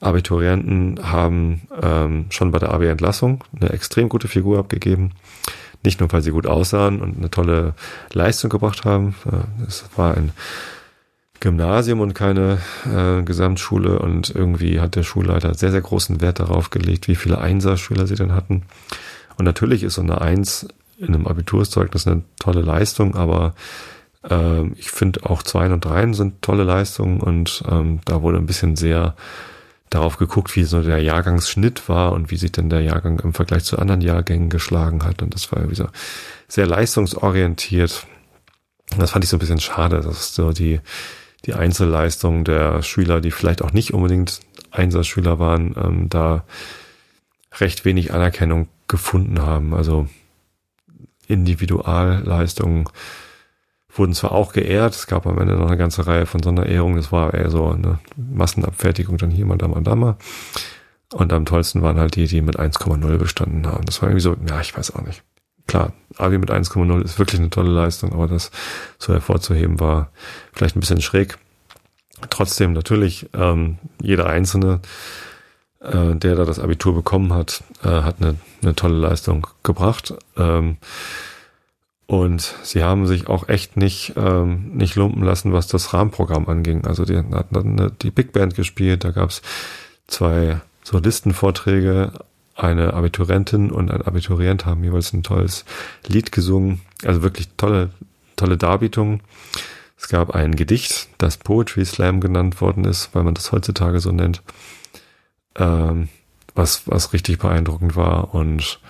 [0.00, 5.12] Abiturienten haben ähm, schon bei der AB-Entlassung eine extrem gute Figur abgegeben.
[5.84, 7.74] Nicht nur, weil sie gut aussahen und eine tolle
[8.12, 9.14] Leistung gebracht haben.
[9.26, 10.32] Äh, es war ein
[11.40, 16.70] Gymnasium und keine äh, Gesamtschule und irgendwie hat der Schulleiter sehr, sehr großen Wert darauf
[16.70, 18.62] gelegt, wie viele Einserschüler sie denn hatten.
[19.36, 20.66] Und natürlich ist so eine Eins
[20.98, 23.54] in einem Abiturzeugnis eine tolle Leistung, aber
[24.28, 28.46] ähm, ich finde auch Zweien und Dreien sind tolle Leistungen und ähm, da wurde ein
[28.46, 29.14] bisschen sehr
[29.90, 33.64] darauf geguckt, wie so der Jahrgangsschnitt war und wie sich denn der Jahrgang im Vergleich
[33.64, 35.22] zu anderen Jahrgängen geschlagen hat.
[35.22, 35.88] Und das war irgendwie so
[36.46, 38.06] sehr leistungsorientiert.
[38.96, 40.80] Das fand ich so ein bisschen schade, dass so die,
[41.44, 46.44] die Einzelleistung der Schüler, die vielleicht auch nicht unbedingt Einserschüler waren, ähm, da
[47.58, 49.74] recht wenig Anerkennung gefunden haben.
[49.74, 50.08] Also
[51.26, 52.88] Individualleistungen
[53.98, 57.12] wurden zwar auch geehrt, es gab am Ende noch eine ganze Reihe von Sonderehrungen, das
[57.12, 60.16] war eher so eine Massenabfertigung, dann hier mal, da mal, da mal.
[61.12, 63.84] Und am tollsten waren halt die, die mit 1,0 bestanden haben.
[63.86, 65.22] Das war irgendwie so, ja, ich weiß auch nicht.
[65.66, 68.50] Klar, Abi mit 1,0 ist wirklich eine tolle Leistung, aber das
[68.98, 70.10] so hervorzuheben war
[70.52, 71.38] vielleicht ein bisschen schräg.
[72.30, 74.80] Trotzdem natürlich, ähm, jeder Einzelne,
[75.80, 80.14] äh, der da das Abitur bekommen hat, äh, hat eine, eine tolle Leistung gebracht.
[80.36, 80.78] Ähm,
[82.08, 86.86] und sie haben sich auch echt nicht, ähm, nicht lumpen lassen, was das Rahmenprogramm anging.
[86.86, 89.42] Also die hatten dann die Big Band gespielt, da gab's
[90.06, 92.12] zwei Solistenvorträge,
[92.56, 95.66] eine Abiturientin und ein Abiturient haben jeweils ein tolles
[96.06, 96.80] Lied gesungen.
[97.04, 97.90] Also wirklich tolle,
[98.36, 99.20] tolle Darbietungen.
[99.98, 104.12] Es gab ein Gedicht, das Poetry Slam genannt worden ist, weil man das heutzutage so
[104.12, 104.42] nennt,
[105.56, 106.08] ähm,
[106.54, 108.34] was, was richtig beeindruckend war.
[108.34, 108.80] Und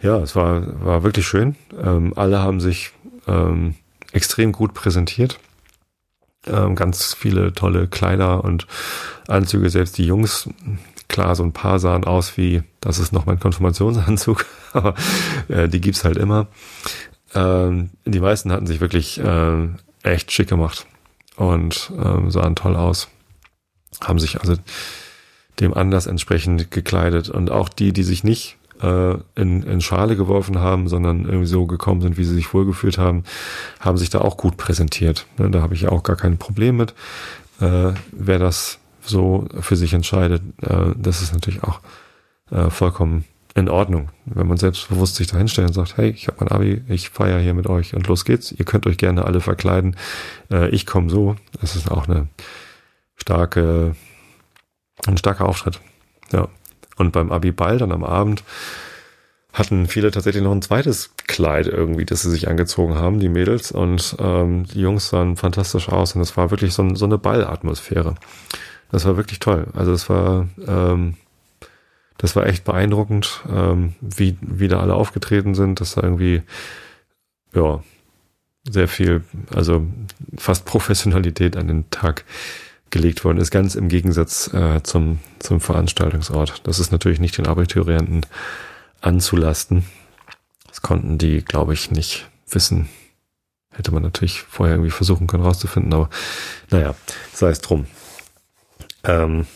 [0.00, 1.56] ja, es war, war wirklich schön.
[1.82, 2.92] Ähm, alle haben sich
[3.26, 3.74] ähm,
[4.12, 5.38] extrem gut präsentiert.
[6.46, 8.66] Ähm, ganz viele tolle Kleider und
[9.26, 10.48] Anzüge, selbst die Jungs.
[11.08, 14.94] Klar, so ein paar sahen aus wie, das ist noch mein Konfirmationsanzug, aber
[15.48, 16.46] äh, die gibt's halt immer.
[17.34, 19.68] Ähm, die meisten hatten sich wirklich äh,
[20.02, 20.86] echt schick gemacht
[21.36, 23.08] und ähm, sahen toll aus.
[24.00, 24.54] Haben sich also
[25.60, 27.28] dem Anlass entsprechend gekleidet.
[27.28, 31.66] Und auch die, die sich nicht äh, in, in Schale geworfen haben, sondern irgendwie so
[31.66, 33.24] gekommen sind, wie sie sich wohlgefühlt haben,
[33.80, 35.26] haben sich da auch gut präsentiert.
[35.38, 36.94] Ne, da habe ich auch gar kein Problem mit.
[37.60, 41.80] Äh, wer das so für sich entscheidet, äh, das ist natürlich auch
[42.50, 43.24] äh, vollkommen
[43.54, 44.10] in Ordnung.
[44.24, 47.40] Wenn man selbstbewusst sich da hinstellt und sagt, hey, ich habe mein Abi, ich feiere
[47.40, 48.52] hier mit euch und los geht's.
[48.52, 49.96] Ihr könnt euch gerne alle verkleiden.
[50.50, 51.36] Äh, ich komme so.
[51.60, 52.28] Das ist auch eine
[53.16, 53.96] starke,
[55.06, 55.80] ein starker Auftritt.
[56.32, 56.48] Ja.
[56.98, 58.42] Und beim Abi-Ball dann am Abend
[59.52, 63.72] hatten viele tatsächlich noch ein zweites Kleid irgendwie, das sie sich angezogen haben, die Mädels.
[63.72, 68.14] Und ähm, die Jungs sahen fantastisch aus und es war wirklich so, so eine Ballatmosphäre.
[68.90, 69.66] Das war wirklich toll.
[69.74, 71.14] Also es war, ähm,
[72.18, 75.80] das war echt beeindruckend, ähm, wie, wie da alle aufgetreten sind.
[75.80, 76.42] Das war irgendwie,
[77.54, 77.82] ja,
[78.68, 79.24] sehr viel,
[79.54, 79.86] also
[80.36, 82.24] fast Professionalität an den Tag
[82.90, 86.60] gelegt worden ist, ganz im Gegensatz äh, zum, zum Veranstaltungsort.
[86.64, 88.24] Das ist natürlich nicht den Abiturienten
[89.00, 89.84] anzulasten.
[90.66, 92.88] Das konnten die, glaube ich, nicht wissen.
[93.70, 96.10] Hätte man natürlich vorher irgendwie versuchen können rauszufinden, aber
[96.70, 96.94] naja,
[97.32, 97.86] sei es drum.
[99.04, 99.46] Ähm,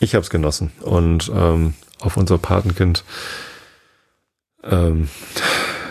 [0.00, 3.04] ich habe es genossen und ähm, auf unser Patenkind,
[4.62, 5.08] ähm,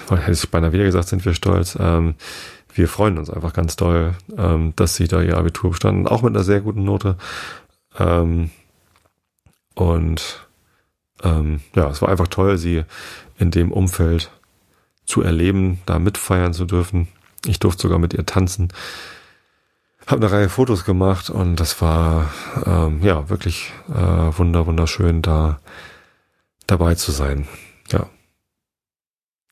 [0.10, 1.78] hätte ich beinahe wieder gesagt, sind wir stolz.
[1.80, 2.16] Ähm,
[2.74, 6.36] wir freuen uns einfach ganz doll, ähm, dass sie da ihr Abitur bestanden, auch mit
[6.36, 7.17] einer sehr guten Note.
[7.97, 8.49] Ähm,
[9.76, 10.47] und
[11.24, 12.84] ähm, ja, es war einfach toll, sie
[13.38, 14.32] in dem Umfeld
[15.05, 17.07] zu erleben, da mitfeiern zu dürfen.
[17.45, 18.69] Ich durfte sogar mit ihr tanzen.
[20.05, 22.30] Habe eine Reihe Fotos gemacht und das war
[22.65, 25.59] ähm, ja wirklich äh, wunder wunderschön, da
[26.67, 27.47] dabei zu sein.
[27.89, 28.09] Ja,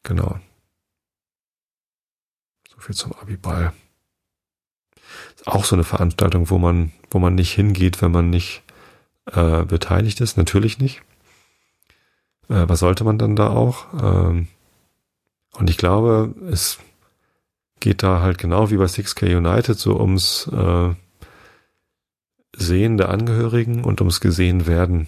[0.03, 0.39] genau
[2.81, 3.73] viel zum Abiball.
[5.35, 8.63] Ist auch so eine Veranstaltung, wo man, wo man nicht hingeht, wenn man nicht
[9.25, 10.37] äh, beteiligt ist.
[10.37, 11.01] Natürlich nicht.
[12.49, 13.85] Äh, was sollte man dann da auch?
[14.01, 14.47] Ähm,
[15.53, 16.79] und ich glaube, es
[17.79, 20.93] geht da halt genau wie bei 6K United so ums äh,
[22.53, 25.07] Sehen der Angehörigen und ums gesehen werden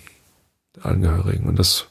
[0.76, 1.48] der Angehörigen.
[1.48, 1.88] Und das,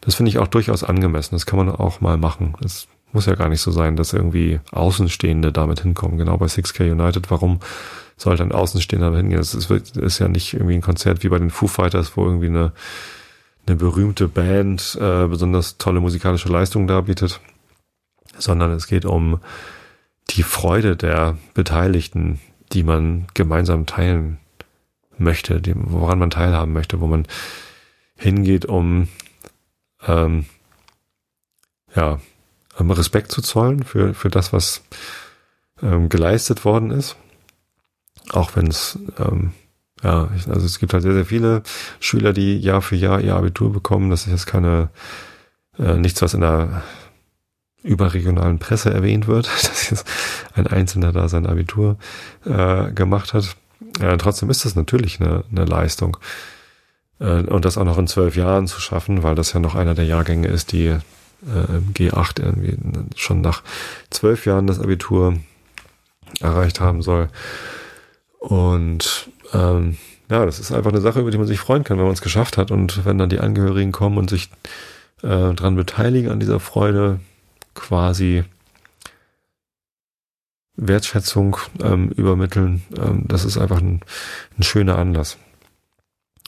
[0.00, 1.34] das finde ich auch durchaus angemessen.
[1.34, 2.54] Das kann man auch mal machen.
[2.60, 6.18] Das muss ja gar nicht so sein, dass irgendwie Außenstehende damit hinkommen.
[6.18, 7.60] Genau bei 6K United, warum
[8.16, 9.38] sollte ein Außenstehender damit hingehen?
[9.38, 12.46] Das ist, ist ja nicht irgendwie ein Konzert wie bei den Foo Fighters, wo irgendwie
[12.46, 12.72] eine,
[13.66, 17.40] eine berühmte Band äh, besonders tolle musikalische Leistungen darbietet,
[18.38, 19.40] sondern es geht um
[20.30, 22.40] die Freude der Beteiligten,
[22.72, 24.38] die man gemeinsam teilen
[25.18, 27.26] möchte, die, woran man teilhaben möchte, wo man
[28.16, 29.08] hingeht, um
[30.06, 30.46] ähm,
[31.94, 32.20] ja,
[32.78, 34.82] Respekt zu zollen für, für das, was
[35.82, 37.16] ähm, geleistet worden ist.
[38.30, 39.52] Auch wenn es, ähm,
[40.02, 41.62] ja, also es gibt halt sehr, sehr viele
[42.00, 44.10] Schüler, die Jahr für Jahr ihr Abitur bekommen.
[44.10, 44.90] Das ist jetzt keine,
[45.78, 46.82] äh, nichts, was in der
[47.82, 50.06] überregionalen Presse erwähnt wird, dass jetzt
[50.54, 51.98] ein Einzelner da sein Abitur
[52.44, 53.56] äh, gemacht hat.
[54.00, 56.16] Äh, trotzdem ist das natürlich eine, eine Leistung.
[57.18, 59.94] Äh, und das auch noch in zwölf Jahren zu schaffen, weil das ja noch einer
[59.94, 60.96] der Jahrgänge ist, die
[61.46, 62.76] äh, G8 irgendwie
[63.16, 63.62] schon nach
[64.10, 65.38] zwölf Jahren das Abitur
[66.40, 67.28] erreicht haben soll.
[68.38, 69.98] Und ähm,
[70.30, 72.22] ja, das ist einfach eine Sache, über die man sich freuen kann, wenn man es
[72.22, 72.70] geschafft hat.
[72.70, 74.50] Und wenn dann die Angehörigen kommen und sich
[75.22, 77.20] äh, dran beteiligen an dieser Freude,
[77.74, 78.44] quasi
[80.76, 82.82] Wertschätzung ähm, übermitteln.
[82.98, 84.00] Ähm, das ist einfach ein,
[84.58, 85.38] ein schöner Anlass.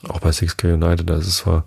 [0.08, 1.64] Auch bei 6K United, da ist es zwar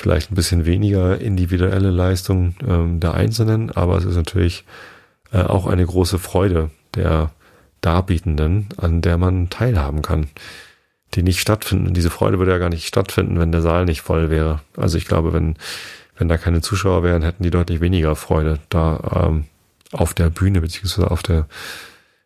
[0.00, 4.64] vielleicht ein bisschen weniger individuelle Leistung ähm, der Einzelnen, aber es ist natürlich
[5.30, 7.30] äh, auch eine große Freude der
[7.82, 10.28] Darbietenden, an der man teilhaben kann,
[11.14, 11.92] die nicht stattfinden.
[11.92, 14.60] Diese Freude würde ja gar nicht stattfinden, wenn der Saal nicht voll wäre.
[14.74, 15.56] Also ich glaube, wenn,
[16.16, 19.44] wenn da keine Zuschauer wären, hätten die deutlich weniger Freude da ähm,
[19.92, 21.46] auf der Bühne beziehungsweise auf der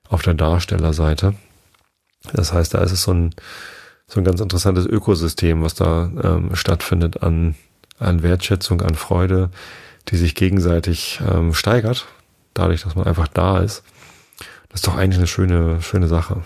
[0.09, 1.35] auf der Darstellerseite.
[2.33, 3.35] Das heißt, da ist es so ein
[4.07, 7.55] so ein ganz interessantes Ökosystem, was da ähm, stattfindet an
[7.99, 9.51] an Wertschätzung, an Freude,
[10.09, 12.07] die sich gegenseitig ähm, steigert,
[12.53, 13.83] dadurch, dass man einfach da ist.
[14.69, 16.43] Das ist doch eigentlich eine schöne schöne Sache,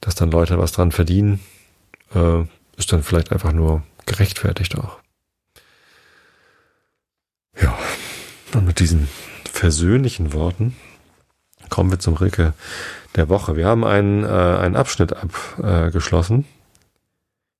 [0.00, 1.40] dass dann Leute was dran verdienen,
[2.14, 2.42] äh,
[2.76, 4.98] ist dann vielleicht einfach nur gerechtfertigt auch.
[7.60, 7.78] Ja.
[8.54, 9.08] Und mit diesen
[9.52, 10.74] versöhnlichen Worten
[11.78, 12.54] kommen wir zum Ricke
[13.14, 13.54] der Woche.
[13.54, 16.44] Wir haben einen, äh, einen Abschnitt abgeschlossen.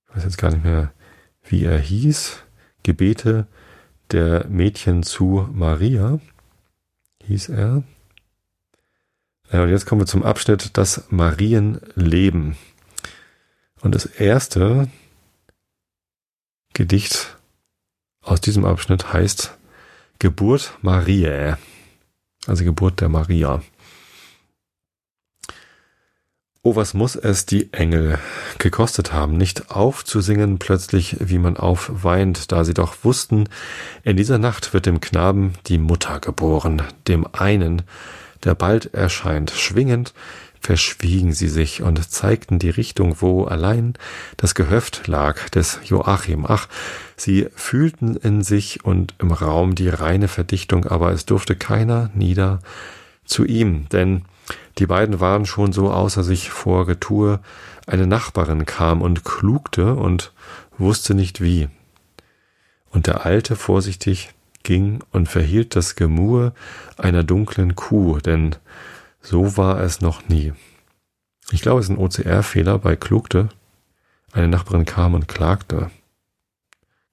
[0.08, 0.90] ich weiß jetzt gar nicht mehr,
[1.44, 2.42] wie er hieß.
[2.82, 3.46] Gebete
[4.10, 6.18] der Mädchen zu Maria
[7.28, 7.84] hieß er.
[9.52, 12.56] Ja, und jetzt kommen wir zum Abschnitt das Marienleben.
[13.82, 14.88] Und das erste
[16.72, 17.38] Gedicht
[18.22, 19.56] aus diesem Abschnitt heißt
[20.18, 21.56] Geburt Mariae,
[22.48, 23.62] also Geburt der Maria.
[26.68, 28.18] Oh, was muss es die Engel
[28.58, 33.48] gekostet haben, nicht aufzusingen plötzlich, wie man aufweint, da sie doch wussten,
[34.02, 37.80] in dieser Nacht wird dem Knaben die Mutter geboren, dem einen,
[38.44, 40.12] der bald erscheint, schwingend
[40.60, 43.94] verschwiegen sie sich und zeigten die Richtung, wo allein
[44.36, 46.44] das Gehöft lag des Joachim.
[46.46, 46.68] Ach,
[47.16, 52.58] sie fühlten in sich und im Raum die reine Verdichtung, aber es durfte keiner nieder
[53.24, 54.26] zu ihm, denn
[54.78, 57.40] die beiden waren schon so außer sich vor Getue.
[57.86, 60.32] Eine Nachbarin kam und klugte und
[60.76, 61.68] wusste nicht wie.
[62.90, 64.30] Und der Alte vorsichtig
[64.62, 66.52] ging und verhielt das Gemur
[66.96, 68.56] einer dunklen Kuh, denn
[69.20, 70.52] so war es noch nie.
[71.50, 73.48] Ich glaube, es ist ein OCR-Fehler bei klugte.
[74.32, 75.90] Eine Nachbarin kam und klagte.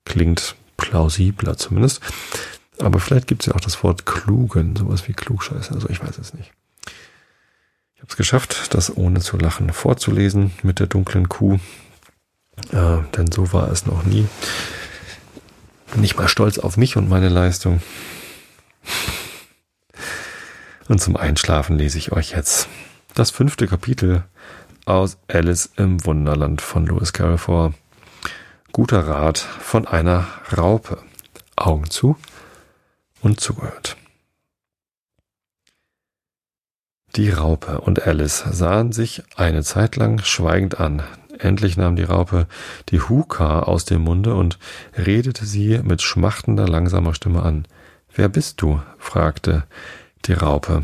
[0.04, 2.02] Klingt plausibler zumindest.
[2.80, 5.74] Aber vielleicht gibt es ja auch das Wort klugen, sowas wie klugscheiße.
[5.74, 6.52] Also ich weiß es nicht.
[7.96, 11.60] Ich habe es geschafft, das ohne zu lachen vorzulesen mit der dunklen Kuh.
[12.72, 14.28] Äh, denn so war es noch nie.
[15.94, 17.82] Bin ich mal stolz auf mich und meine Leistung.
[20.90, 22.68] Und zum Einschlafen lese ich euch jetzt
[23.14, 24.24] das fünfte Kapitel
[24.86, 27.74] aus Alice im Wunderland von Lewis Carroll vor.
[28.74, 31.02] Guter Rat von einer Raupe.
[31.56, 32.18] Augen zu
[33.22, 33.96] und zugehört.
[37.16, 41.02] Die Raupe und Alice sahen sich eine Zeit lang schweigend an.
[41.40, 42.46] Endlich nahm die Raupe
[42.90, 44.60] die Huka aus dem Munde und
[44.98, 47.70] redete sie mit schmachtender, langsamer Stimme an.
[48.14, 48.82] Wer bist du?
[48.98, 49.64] fragte
[50.26, 50.84] die Raupe.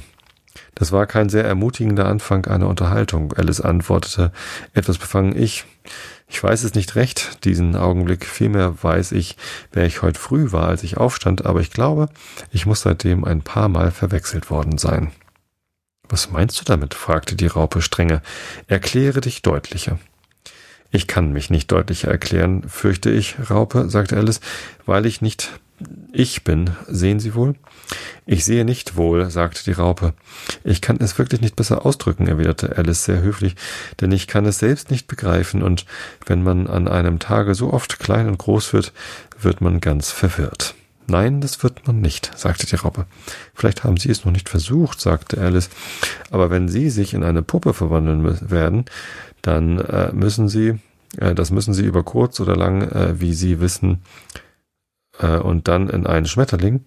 [0.74, 3.34] Das war kein sehr ermutigender Anfang einer Unterhaltung.
[3.34, 4.32] Alice antwortete
[4.74, 5.66] etwas befangen, ich,
[6.30, 8.26] ich weiß es nicht recht, diesen Augenblick.
[8.26, 9.36] Vielmehr weiß ich,
[9.74, 12.08] wer ich heute früh war, als ich aufstand, aber ich glaube,
[12.52, 15.12] ich muss seitdem ein paar Mal verwechselt worden sein.
[16.12, 16.94] Was meinst du damit?
[16.94, 18.22] fragte die Raupe strenge.
[18.68, 19.98] Erkläre dich deutlicher.
[20.92, 24.42] Ich kann mich nicht deutlicher erklären, fürchte ich, Raupe, sagte Alice,
[24.86, 25.52] weil ich nicht
[26.12, 26.72] ich bin.
[26.88, 27.56] Sehen Sie wohl?
[28.26, 30.14] Ich sehe nicht wohl, sagte die Raupe.
[30.66, 33.56] Ich kann es wirklich nicht besser ausdrücken, erwiderte Alice sehr höflich,
[34.02, 35.86] denn ich kann es selbst nicht begreifen, und
[36.26, 38.92] wenn man an einem Tage so oft klein und groß wird,
[39.40, 40.76] wird man ganz verwirrt.
[41.08, 43.06] Nein, das wird man nicht, sagte die Raupe.
[43.54, 45.70] Vielleicht haben Sie es noch nicht versucht, sagte Alice,
[46.30, 48.86] aber wenn Sie sich in eine Puppe verwandeln werden,
[49.42, 50.80] dann äh, müssen Sie,
[51.18, 54.04] äh, das müssen Sie über kurz oder lang, äh, wie Sie wissen,
[55.20, 56.86] äh, und dann in einen Schmetterling,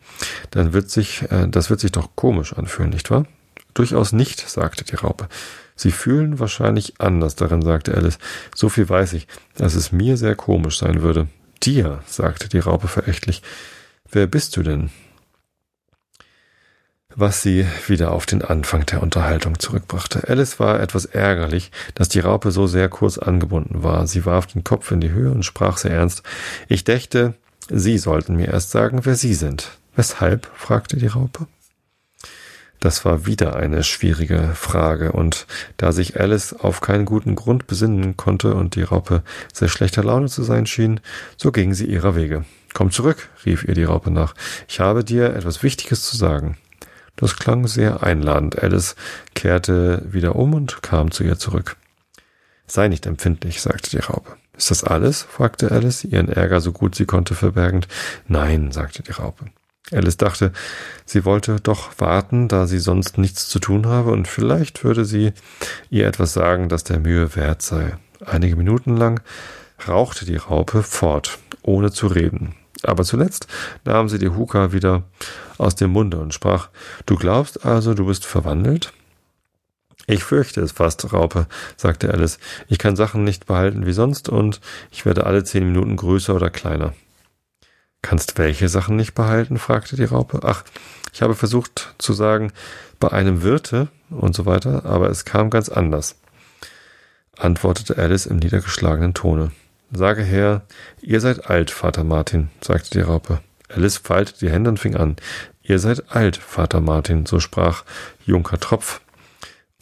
[0.50, 3.26] dann wird sich, äh, das wird sich doch komisch anfühlen, nicht wahr?
[3.74, 5.28] Durchaus nicht, sagte die Raupe.
[5.76, 8.18] Sie fühlen wahrscheinlich anders darin, sagte Alice.
[8.54, 11.26] So viel weiß ich, dass es mir sehr komisch sein würde.
[11.62, 13.42] Dir, sagte die Raupe verächtlich.
[14.14, 14.90] Wer bist du denn?
[17.16, 20.28] was sie wieder auf den Anfang der Unterhaltung zurückbrachte.
[20.28, 24.08] Alice war etwas ärgerlich, dass die Raupe so sehr kurz angebunden war.
[24.08, 26.24] Sie warf den Kopf in die Höhe und sprach sehr ernst.
[26.68, 27.34] Ich dächte,
[27.68, 29.78] Sie sollten mir erst sagen, wer Sie sind.
[29.94, 30.50] Weshalb?
[30.56, 31.46] fragte die Raupe.
[32.80, 35.46] Das war wieder eine schwierige Frage, und
[35.76, 40.26] da sich Alice auf keinen guten Grund besinnen konnte und die Raupe sehr schlechter Laune
[40.26, 40.98] zu sein schien,
[41.36, 42.44] so ging sie ihrer Wege.
[42.74, 44.34] Komm zurück, rief ihr die Raupe nach.
[44.68, 46.58] Ich habe dir etwas Wichtiges zu sagen.
[47.16, 48.62] Das klang sehr einladend.
[48.62, 48.96] Alice
[49.34, 51.76] kehrte wieder um und kam zu ihr zurück.
[52.66, 54.36] Sei nicht empfindlich, sagte die Raupe.
[54.56, 55.22] Ist das alles?
[55.22, 57.86] fragte Alice, ihren Ärger so gut sie konnte verbergend.
[58.26, 59.46] Nein, sagte die Raupe.
[59.92, 60.52] Alice dachte,
[61.04, 65.32] sie wollte doch warten, da sie sonst nichts zu tun habe, und vielleicht würde sie
[65.90, 67.96] ihr etwas sagen, das der Mühe wert sei.
[68.24, 69.20] Einige Minuten lang
[69.86, 72.54] rauchte die Raupe fort, ohne zu reden.
[72.86, 73.46] Aber zuletzt
[73.84, 75.04] nahm sie die Huka wieder
[75.58, 76.68] aus dem Munde und sprach,
[77.06, 78.92] Du glaubst also, du bist verwandelt?
[80.06, 82.38] Ich fürchte es fast, Raupe, sagte Alice.
[82.68, 84.60] Ich kann Sachen nicht behalten wie sonst und
[84.90, 86.92] ich werde alle zehn Minuten größer oder kleiner.
[88.02, 89.56] Kannst welche Sachen nicht behalten?
[89.56, 90.40] fragte die Raupe.
[90.42, 90.64] Ach,
[91.14, 92.52] ich habe versucht zu sagen,
[93.00, 96.16] bei einem Wirte und so weiter, aber es kam ganz anders,
[97.38, 99.52] antwortete Alice im niedergeschlagenen Tone.
[99.96, 100.62] Sage her,
[101.02, 103.38] ihr seid alt, Vater Martin, sagte die Raupe.
[103.68, 105.14] Alice faltete die Hände und fing an.
[105.62, 107.84] Ihr seid alt, Vater Martin, so sprach
[108.26, 109.00] Junker Tropf.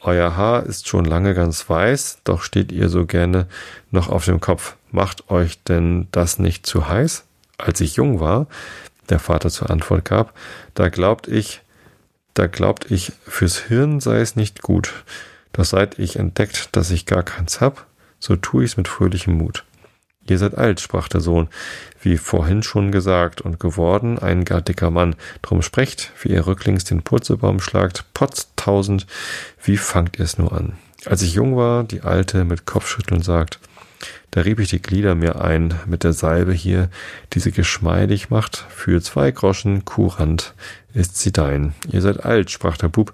[0.03, 3.47] Euer Haar ist schon lange ganz weiß, doch steht ihr so gerne
[3.91, 4.77] noch auf dem Kopf.
[4.91, 7.25] Macht euch denn das nicht zu heiß?
[7.57, 8.49] Als ich jung war,
[9.09, 10.35] der Vater zur Antwort gab,
[10.75, 11.63] da glaubt ich,
[12.35, 14.93] da glaubt ich, fürs Hirn sei es nicht gut.
[15.55, 17.87] Doch seit ich entdeckt, dass ich gar keins hab,
[18.19, 19.65] so tu ich's mit fröhlichem Mut.
[20.29, 21.49] Ihr seid alt, sprach der Sohn,
[22.01, 25.17] wie vorhin schon gesagt, und geworden ein gar dicker Mann.
[25.43, 29.07] Drum sprecht, wie ihr rücklings den Purzelbaum schlagt, potztausend,
[29.63, 30.75] wie fangt ihr's nur an?
[31.07, 33.59] Als ich jung war, die Alte mit Kopfschütteln sagt,
[34.31, 36.89] da rieb ich die Glieder mir ein mit der Salbe hier,
[37.33, 38.65] die sie geschmeidig macht.
[38.71, 40.55] Für zwei Groschen Kurant
[40.95, 41.75] ist sie dein.
[41.91, 43.13] Ihr seid alt, sprach der Bub,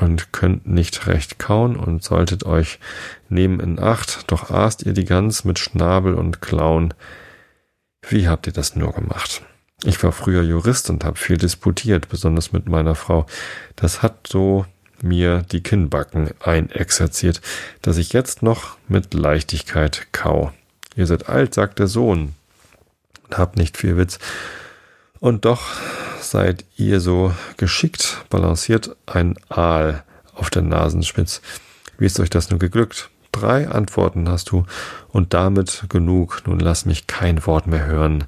[0.00, 2.78] und könnt nicht recht kauen und solltet euch
[3.28, 6.94] nehmen in Acht, doch aßt ihr die Gans mit Schnabel und Klauen.
[8.08, 9.42] Wie habt ihr das nur gemacht?
[9.84, 13.26] Ich war früher Jurist und habe viel disputiert, besonders mit meiner Frau.
[13.76, 14.66] Das hat so
[15.02, 17.40] mir die Kinnbacken einexerziert,
[17.82, 20.52] dass ich jetzt noch mit Leichtigkeit kau.
[20.96, 22.34] Ihr seid alt, sagt der Sohn.
[23.30, 24.18] Habt nicht viel Witz.
[25.20, 25.62] Und doch
[26.20, 30.02] seid ihr so geschickt, balanciert ein Aal
[30.34, 31.42] auf der Nasenspitz.
[31.98, 33.10] Wie ist euch das nur geglückt?
[33.30, 34.64] Drei Antworten hast du
[35.08, 36.42] und damit genug.
[36.46, 38.24] Nun lass mich kein Wort mehr hören.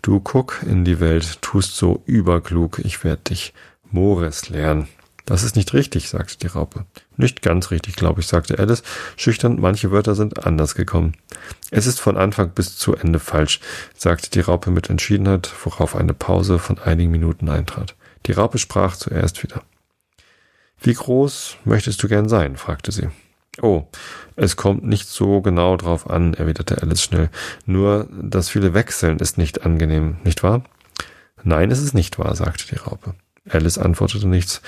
[0.00, 3.52] Du guck in die Welt, tust so überklug, ich werd dich
[3.90, 4.88] Mores lernen.
[5.26, 6.86] Das ist nicht richtig, sagte die Raupe.
[7.16, 8.82] Nicht ganz richtig, glaube ich, sagte Alice,
[9.16, 11.14] schüchtern, manche Wörter sind anders gekommen.
[11.70, 13.60] Es ist von Anfang bis zu Ende falsch,
[13.96, 17.94] sagte die Raupe mit Entschiedenheit, worauf eine Pause von einigen Minuten eintrat.
[18.26, 19.62] Die Raupe sprach zuerst wieder.
[20.80, 22.56] Wie groß möchtest du gern sein?
[22.56, 23.08] fragte sie.
[23.60, 23.86] Oh,
[24.34, 27.28] es kommt nicht so genau drauf an, erwiderte Alice schnell.
[27.66, 30.64] Nur das viele Wechseln ist nicht angenehm, nicht wahr?
[31.44, 33.14] Nein, es ist nicht wahr, sagte die Raupe.
[33.48, 34.62] Alice antwortete nichts.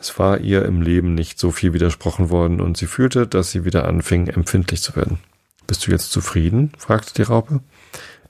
[0.00, 3.64] Es war ihr im Leben nicht so viel widersprochen worden und sie fühlte, dass sie
[3.64, 5.18] wieder anfing, empfindlich zu werden.
[5.66, 6.72] Bist du jetzt zufrieden?
[6.78, 7.60] fragte die Raupe.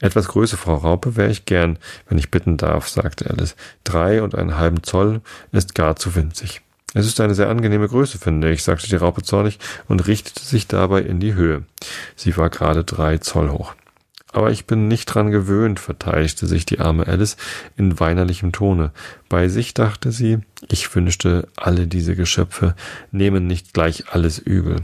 [0.01, 3.55] Etwas Größe, Frau Raupe, wäre ich gern, wenn ich bitten darf, sagte Alice.
[3.83, 6.61] Drei und einen halben Zoll ist gar zu winzig.
[6.93, 10.67] Es ist eine sehr angenehme Größe, finde ich, sagte die Raupe zornig und richtete sich
[10.67, 11.63] dabei in die Höhe.
[12.15, 13.75] Sie war gerade drei Zoll hoch.
[14.31, 17.35] Aber ich bin nicht dran gewöhnt, verteidigte sich die arme Alice
[17.77, 18.91] in weinerlichem Tone.
[19.27, 22.75] Bei sich dachte sie, ich wünschte, alle diese Geschöpfe
[23.11, 24.77] nehmen nicht gleich alles übel.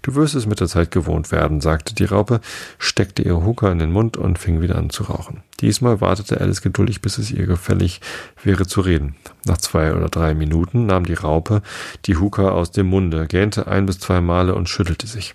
[0.00, 2.40] Du wirst es mit der Zeit gewohnt werden, sagte die Raupe,
[2.78, 5.42] steckte ihr Hucker in den Mund und fing wieder an zu rauchen.
[5.60, 8.00] Diesmal wartete Alice geduldig, bis es ihr gefällig
[8.42, 9.16] wäre zu reden.
[9.44, 11.62] Nach zwei oder drei Minuten nahm die Raupe
[12.06, 15.34] die Hucker aus dem Munde, gähnte ein bis zwei Male und schüttelte sich.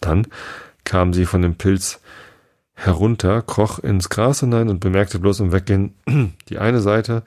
[0.00, 0.26] Dann
[0.84, 2.00] kam sie von dem Pilz
[2.74, 5.94] herunter, kroch ins Gras hinein und bemerkte bloß im Weggehen,
[6.48, 7.22] die eine Seite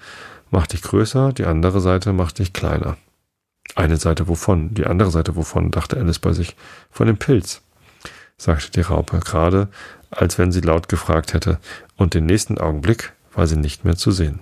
[0.52, 2.98] macht dich größer, die andere Seite macht dich kleiner.
[3.76, 4.74] Eine Seite wovon?
[4.74, 5.72] Die andere Seite wovon?
[5.72, 6.56] dachte Alice bei sich.
[6.89, 7.62] Von dem Pilz,
[8.38, 9.68] sagte die Raupe, gerade
[10.10, 11.60] als wenn sie laut gefragt hätte,
[11.95, 14.39] und den nächsten Augenblick war sie nicht mehr zu sehen.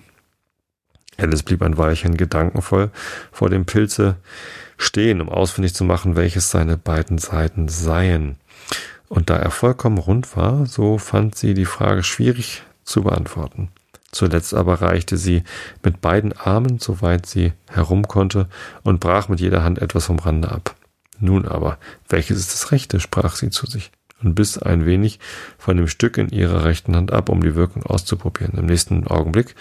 [1.17, 2.91] Alice blieb ein Weilchen gedankenvoll
[3.31, 4.17] vor dem Pilze
[4.77, 8.37] stehen, um ausfindig zu machen, welches seine beiden Seiten seien.
[9.15, 13.69] Und da er vollkommen rund war, so fand sie die Frage schwierig zu beantworten.
[14.11, 15.43] Zuletzt aber reichte sie
[15.83, 18.49] mit beiden Armen, soweit sie herum konnte,
[18.83, 20.75] und brach mit jeder Hand etwas vom Rande ab.
[21.17, 21.77] Nun aber,
[22.09, 22.99] welches ist das Rechte?
[22.99, 23.91] sprach sie zu sich
[24.21, 25.19] und biss ein wenig
[25.57, 28.59] von dem Stück in ihrer rechten Hand ab, um die Wirkung auszuprobieren.
[28.59, 29.55] Im nächsten Augenblick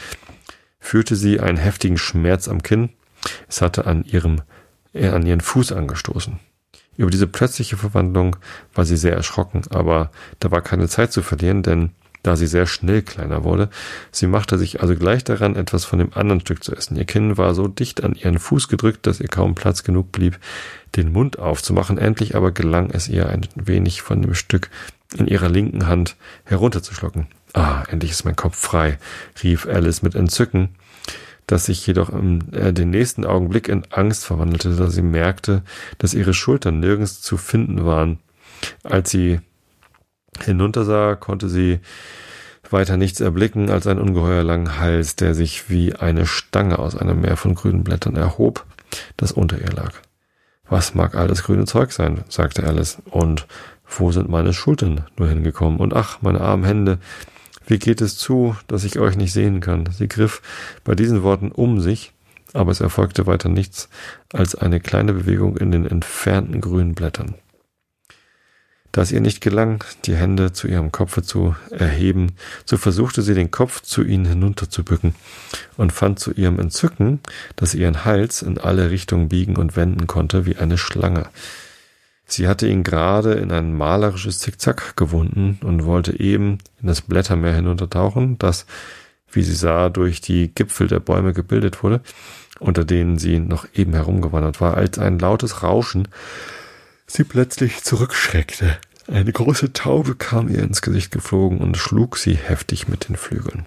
[0.81, 2.91] fühlte sie einen heftigen Schmerz am Kinn
[3.49, 4.43] Es hatte an ihrem,
[4.93, 6.41] äh, an ihren Fuß angestoßen.
[6.97, 8.37] Über diese plötzliche Verwandlung
[8.75, 11.91] war sie sehr erschrocken, aber da war keine Zeit zu verlieren, denn
[12.25, 13.69] da sie sehr schnell kleiner wurde.
[14.11, 16.97] Sie machte sich also gleich daran, etwas von dem anderen Stück zu essen.
[16.97, 20.39] Ihr Kinn war so dicht an ihren Fuß gedrückt, dass ihr kaum Platz genug blieb,
[20.97, 21.99] den Mund aufzumachen.
[21.99, 24.71] Endlich aber gelang es ihr, ein wenig von dem Stück
[25.17, 27.27] in ihrer linken Hand herunterzuschlucken.
[27.53, 28.99] Ah, endlich ist mein Kopf frei,
[29.43, 30.71] rief Alice mit Entzücken,
[31.47, 35.63] das sich jedoch im äh, den nächsten Augenblick in Angst verwandelte, da sie merkte,
[35.99, 38.19] dass ihre Schultern nirgends zu finden waren.
[38.83, 39.41] Als sie
[40.43, 41.81] hinuntersah, konnte sie
[42.71, 47.21] weiter nichts erblicken als einen ungeheuer langen Hals, der sich wie eine Stange aus einem
[47.21, 48.65] Meer von grünen Blättern erhob,
[49.17, 49.93] das unter ihr lag.
[50.69, 52.25] Was mag all das grüne Zeug sein?
[52.29, 52.99] sagte Alice.
[53.11, 53.47] Und
[53.87, 55.79] wo sind meine Schultern nur hingekommen?
[55.79, 56.99] Und ach, meine armen Hände,
[57.67, 59.89] wie geht es zu, dass ich euch nicht sehen kann?
[59.91, 60.43] Sie griff
[60.85, 62.13] bei diesen Worten um sich,
[62.53, 63.89] aber es erfolgte weiter nichts
[64.33, 67.35] als eine kleine Bewegung in den entfernten grünen Blättern.
[68.95, 73.35] Da es ihr nicht gelang, die Hände zu ihrem Kopfe zu erheben, so versuchte sie
[73.35, 75.17] den Kopf zu ihnen hinunterzubücken
[75.77, 77.19] und fand zu ihrem Entzücken,
[77.57, 81.27] dass sie ihren Hals in alle Richtungen biegen und wenden konnte wie eine Schlange.
[82.27, 87.55] Sie hatte ihn gerade in ein malerisches Zickzack gewunden und wollte eben in das Blättermeer
[87.55, 88.67] hinuntertauchen, das,
[89.31, 92.01] wie sie sah, durch die Gipfel der Bäume gebildet wurde,
[92.61, 96.09] unter denen sie noch eben herumgewandert war, als ein lautes Rauschen
[97.07, 98.79] sie plötzlich zurückschreckte.
[99.07, 103.67] Eine große Taube kam ihr ins Gesicht geflogen und schlug sie heftig mit den Flügeln.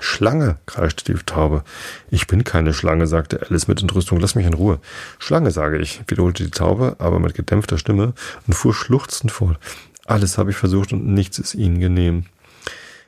[0.00, 1.64] Schlange, kreischte die Taube.
[2.10, 4.18] Ich bin keine Schlange, sagte Alice mit Entrüstung.
[4.20, 4.80] Lass mich in Ruhe.
[5.18, 8.14] Schlange, sage ich, wiederholte die Taube, aber mit gedämpfter Stimme
[8.46, 9.58] und fuhr schluchzend fort.
[10.06, 12.24] Alles habe ich versucht und nichts ist ihnen genehm.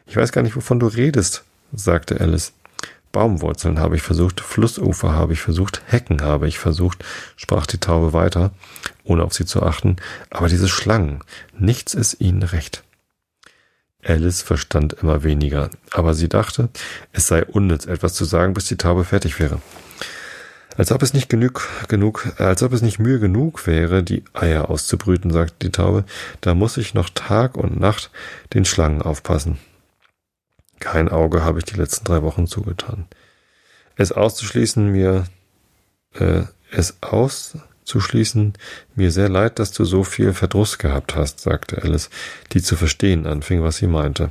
[0.06, 2.52] Ich weiß gar nicht, wovon du redest, sagte Alice.
[3.12, 7.04] Baumwurzeln habe ich versucht, Flussufer habe ich versucht, Hecken habe ich versucht,
[7.36, 8.50] sprach die Taube weiter,
[9.04, 9.96] ohne auf sie zu achten,
[10.30, 11.20] aber diese Schlangen,
[11.56, 12.82] nichts ist ihnen recht.
[14.06, 16.68] Alice verstand immer weniger, aber sie dachte,
[17.12, 19.60] es sei unnütz, etwas zu sagen, bis die Taube fertig wäre.
[20.76, 24.70] Als ob es nicht genug, genug, als ob es nicht Mühe genug wäre, die Eier
[24.70, 26.04] auszubrüten, sagte die Taube,
[26.40, 28.10] da muss ich noch Tag und Nacht
[28.54, 29.58] den Schlangen aufpassen.
[30.80, 33.06] Kein Auge habe ich die letzten drei Wochen zugetan.
[33.96, 35.26] Es auszuschließen, mir,
[36.14, 36.42] äh,
[36.72, 36.96] es
[37.84, 38.54] auszuschließen,
[38.96, 42.10] mir sehr leid, dass du so viel Verdruss gehabt hast, sagte Alice,
[42.52, 44.30] die zu verstehen anfing, was sie meinte.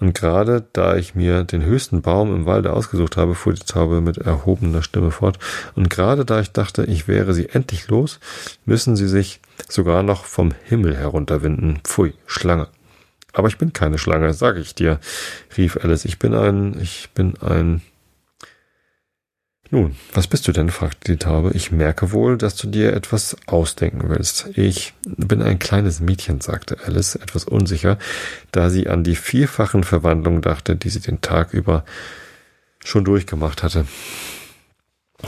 [0.00, 4.00] Und gerade da ich mir den höchsten Baum im Walde ausgesucht habe, fuhr die Taube
[4.00, 5.38] mit erhobener Stimme fort,
[5.76, 8.18] und gerade da ich dachte, ich wäre sie endlich los,
[8.64, 11.80] müssen sie sich sogar noch vom Himmel herunterwinden.
[11.84, 12.68] Pfui, Schlange.
[13.32, 14.98] Aber ich bin keine Schlange, sage ich dir,
[15.56, 16.04] rief Alice.
[16.04, 17.80] Ich bin ein, ich bin ein.
[19.74, 20.68] Nun, was bist du denn?
[20.68, 21.52] fragte die Taube.
[21.54, 24.50] Ich merke wohl, dass du dir etwas ausdenken willst.
[24.54, 27.98] Ich bin ein kleines Mädchen, sagte Alice, etwas unsicher,
[28.50, 31.86] da sie an die vierfachen Verwandlungen dachte, die sie den Tag über
[32.84, 33.86] schon durchgemacht hatte.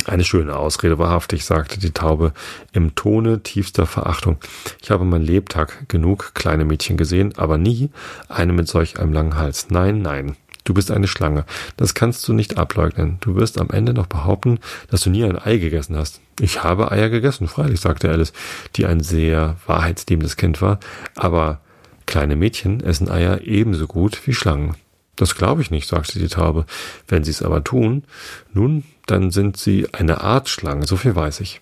[0.04, 2.34] Eine schöne Ausrede, wahrhaftig, sagte die Taube
[2.74, 4.36] im Tone tiefster Verachtung.
[4.82, 7.88] Ich habe mein Lebtag genug kleine Mädchen gesehen, aber nie
[8.28, 9.70] eine mit solch einem langen Hals.
[9.70, 10.36] Nein, nein.
[10.64, 11.44] Du bist eine Schlange.
[11.76, 13.18] Das kannst du nicht ableugnen.
[13.20, 14.58] Du wirst am Ende noch behaupten,
[14.90, 16.20] dass du nie ein Ei gegessen hast.
[16.40, 18.32] Ich habe Eier gegessen, freilich, sagte Alice,
[18.76, 20.80] die ein sehr wahrheitsliebendes Kind war.
[21.14, 21.60] Aber
[22.06, 24.74] kleine Mädchen essen Eier ebenso gut wie Schlangen.
[25.16, 26.64] Das glaube ich nicht, sagte die Taube.
[27.06, 28.04] Wenn sie es aber tun,
[28.52, 31.60] nun, dann sind sie eine Art Schlange, so viel weiß ich.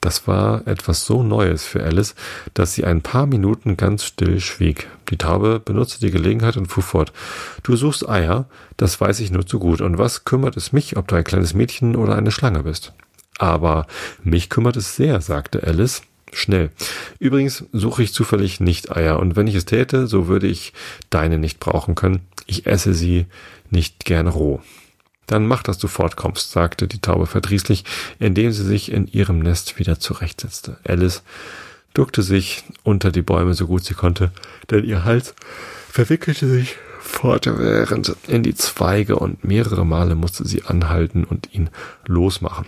[0.00, 2.14] Das war etwas so Neues für Alice,
[2.54, 4.88] dass sie ein paar Minuten ganz still schwieg.
[5.10, 7.12] Die Taube benutzte die Gelegenheit und fuhr fort.
[7.62, 8.46] Du suchst Eier,
[8.76, 9.80] das weiß ich nur zu gut.
[9.80, 12.92] Und was kümmert es mich, ob du ein kleines Mädchen oder eine Schlange bist?
[13.38, 13.86] Aber
[14.22, 16.02] mich kümmert es sehr, sagte Alice.
[16.32, 16.70] Schnell.
[17.18, 20.72] Übrigens suche ich zufällig nicht Eier, und wenn ich es täte, so würde ich
[21.10, 22.20] deine nicht brauchen können.
[22.46, 23.26] Ich esse sie
[23.68, 24.60] nicht gern roh.
[25.30, 27.84] Dann mach, dass du fortkommst, sagte die Taube verdrießlich,
[28.18, 30.78] indem sie sich in ihrem Nest wieder zurechtsetzte.
[30.82, 31.22] Alice
[31.94, 34.32] duckte sich unter die Bäume so gut sie konnte,
[34.70, 35.36] denn ihr Hals
[35.88, 41.70] verwickelte sich fortwährend in die Zweige und mehrere Male musste sie anhalten und ihn
[42.06, 42.66] losmachen.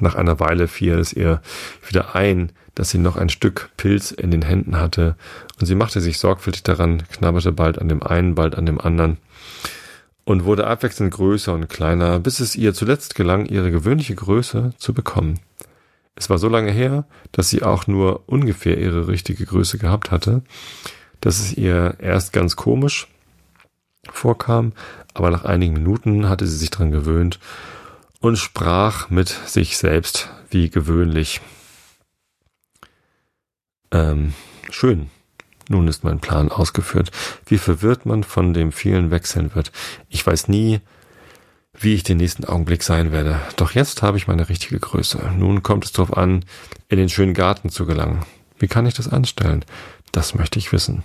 [0.00, 1.40] Nach einer Weile fiel es ihr
[1.88, 5.16] wieder ein, dass sie noch ein Stück Pilz in den Händen hatte,
[5.58, 9.16] und sie machte sich sorgfältig daran, knabberte bald an dem einen, bald an dem anderen
[10.30, 14.94] und wurde abwechselnd größer und kleiner, bis es ihr zuletzt gelang, ihre gewöhnliche Größe zu
[14.94, 15.40] bekommen.
[16.14, 20.42] Es war so lange her, dass sie auch nur ungefähr ihre richtige Größe gehabt hatte,
[21.20, 23.08] dass es ihr erst ganz komisch
[24.08, 24.72] vorkam,
[25.14, 27.40] aber nach einigen Minuten hatte sie sich daran gewöhnt
[28.20, 31.40] und sprach mit sich selbst wie gewöhnlich.
[33.90, 34.34] Ähm,
[34.70, 35.10] schön.
[35.70, 37.12] Nun ist mein Plan ausgeführt.
[37.46, 39.70] Wie verwirrt man von dem vielen wechseln wird.
[40.08, 40.80] Ich weiß nie,
[41.78, 43.40] wie ich den nächsten Augenblick sein werde.
[43.54, 45.30] Doch jetzt habe ich meine richtige Größe.
[45.38, 46.44] Nun kommt es darauf an,
[46.88, 48.24] in den schönen Garten zu gelangen.
[48.58, 49.64] Wie kann ich das anstellen?
[50.10, 51.04] Das möchte ich wissen.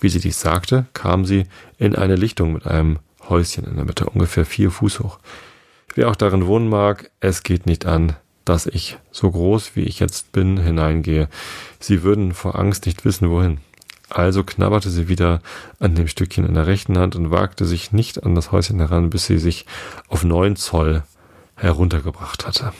[0.00, 1.44] Wie sie dies sagte, kam sie
[1.78, 2.98] in eine Lichtung mit einem
[3.28, 5.20] Häuschen in der Mitte, ungefähr vier Fuß hoch.
[5.94, 10.00] Wer auch darin wohnen mag, es geht nicht an, dass ich, so groß wie ich
[10.00, 11.28] jetzt bin, hineingehe.
[11.78, 13.60] Sie würden vor Angst nicht wissen, wohin.
[14.14, 15.40] Also knabberte sie wieder
[15.78, 19.08] an dem Stückchen in der rechten Hand und wagte sich nicht an das Häuschen heran,
[19.08, 19.64] bis sie sich
[20.06, 21.02] auf neun Zoll
[21.56, 22.74] heruntergebracht hatte.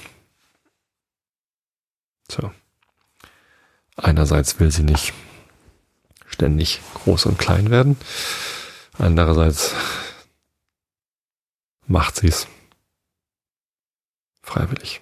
[2.30, 2.52] So.
[3.96, 5.14] Einerseits will sie nicht
[6.26, 7.96] ständig groß und klein werden.
[8.98, 9.74] Andererseits
[11.86, 12.46] macht sie es
[14.42, 15.00] freiwillig.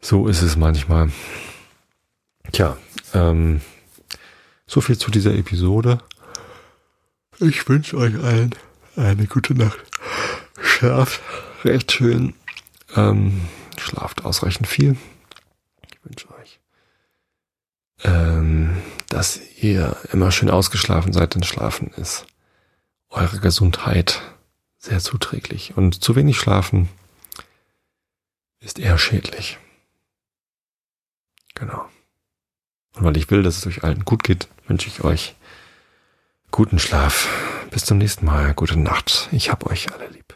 [0.00, 1.12] So ist es manchmal.
[2.52, 2.78] Tja,
[3.16, 3.60] ähm,
[4.66, 5.98] so viel zu dieser Episode.
[7.38, 8.54] Ich wünsche euch allen
[8.96, 9.78] eine gute Nacht.
[10.60, 11.20] Schlaft
[11.64, 12.34] recht schön.
[12.94, 13.42] Ähm,
[13.78, 14.96] schlaft ausreichend viel.
[15.90, 16.60] Ich wünsche euch,
[18.04, 18.76] ähm,
[19.08, 22.26] dass ihr immer schön ausgeschlafen seid, denn Schlafen ist
[23.10, 24.22] eure Gesundheit
[24.78, 25.76] sehr zuträglich.
[25.76, 26.88] Und zu wenig Schlafen
[28.60, 29.58] ist eher schädlich.
[31.54, 31.86] Genau.
[32.96, 35.34] Und weil ich will, dass es euch allen gut geht, wünsche ich euch
[36.50, 37.28] guten Schlaf.
[37.70, 38.54] Bis zum nächsten Mal.
[38.54, 39.28] Gute Nacht.
[39.32, 40.35] Ich hab euch alle lieb.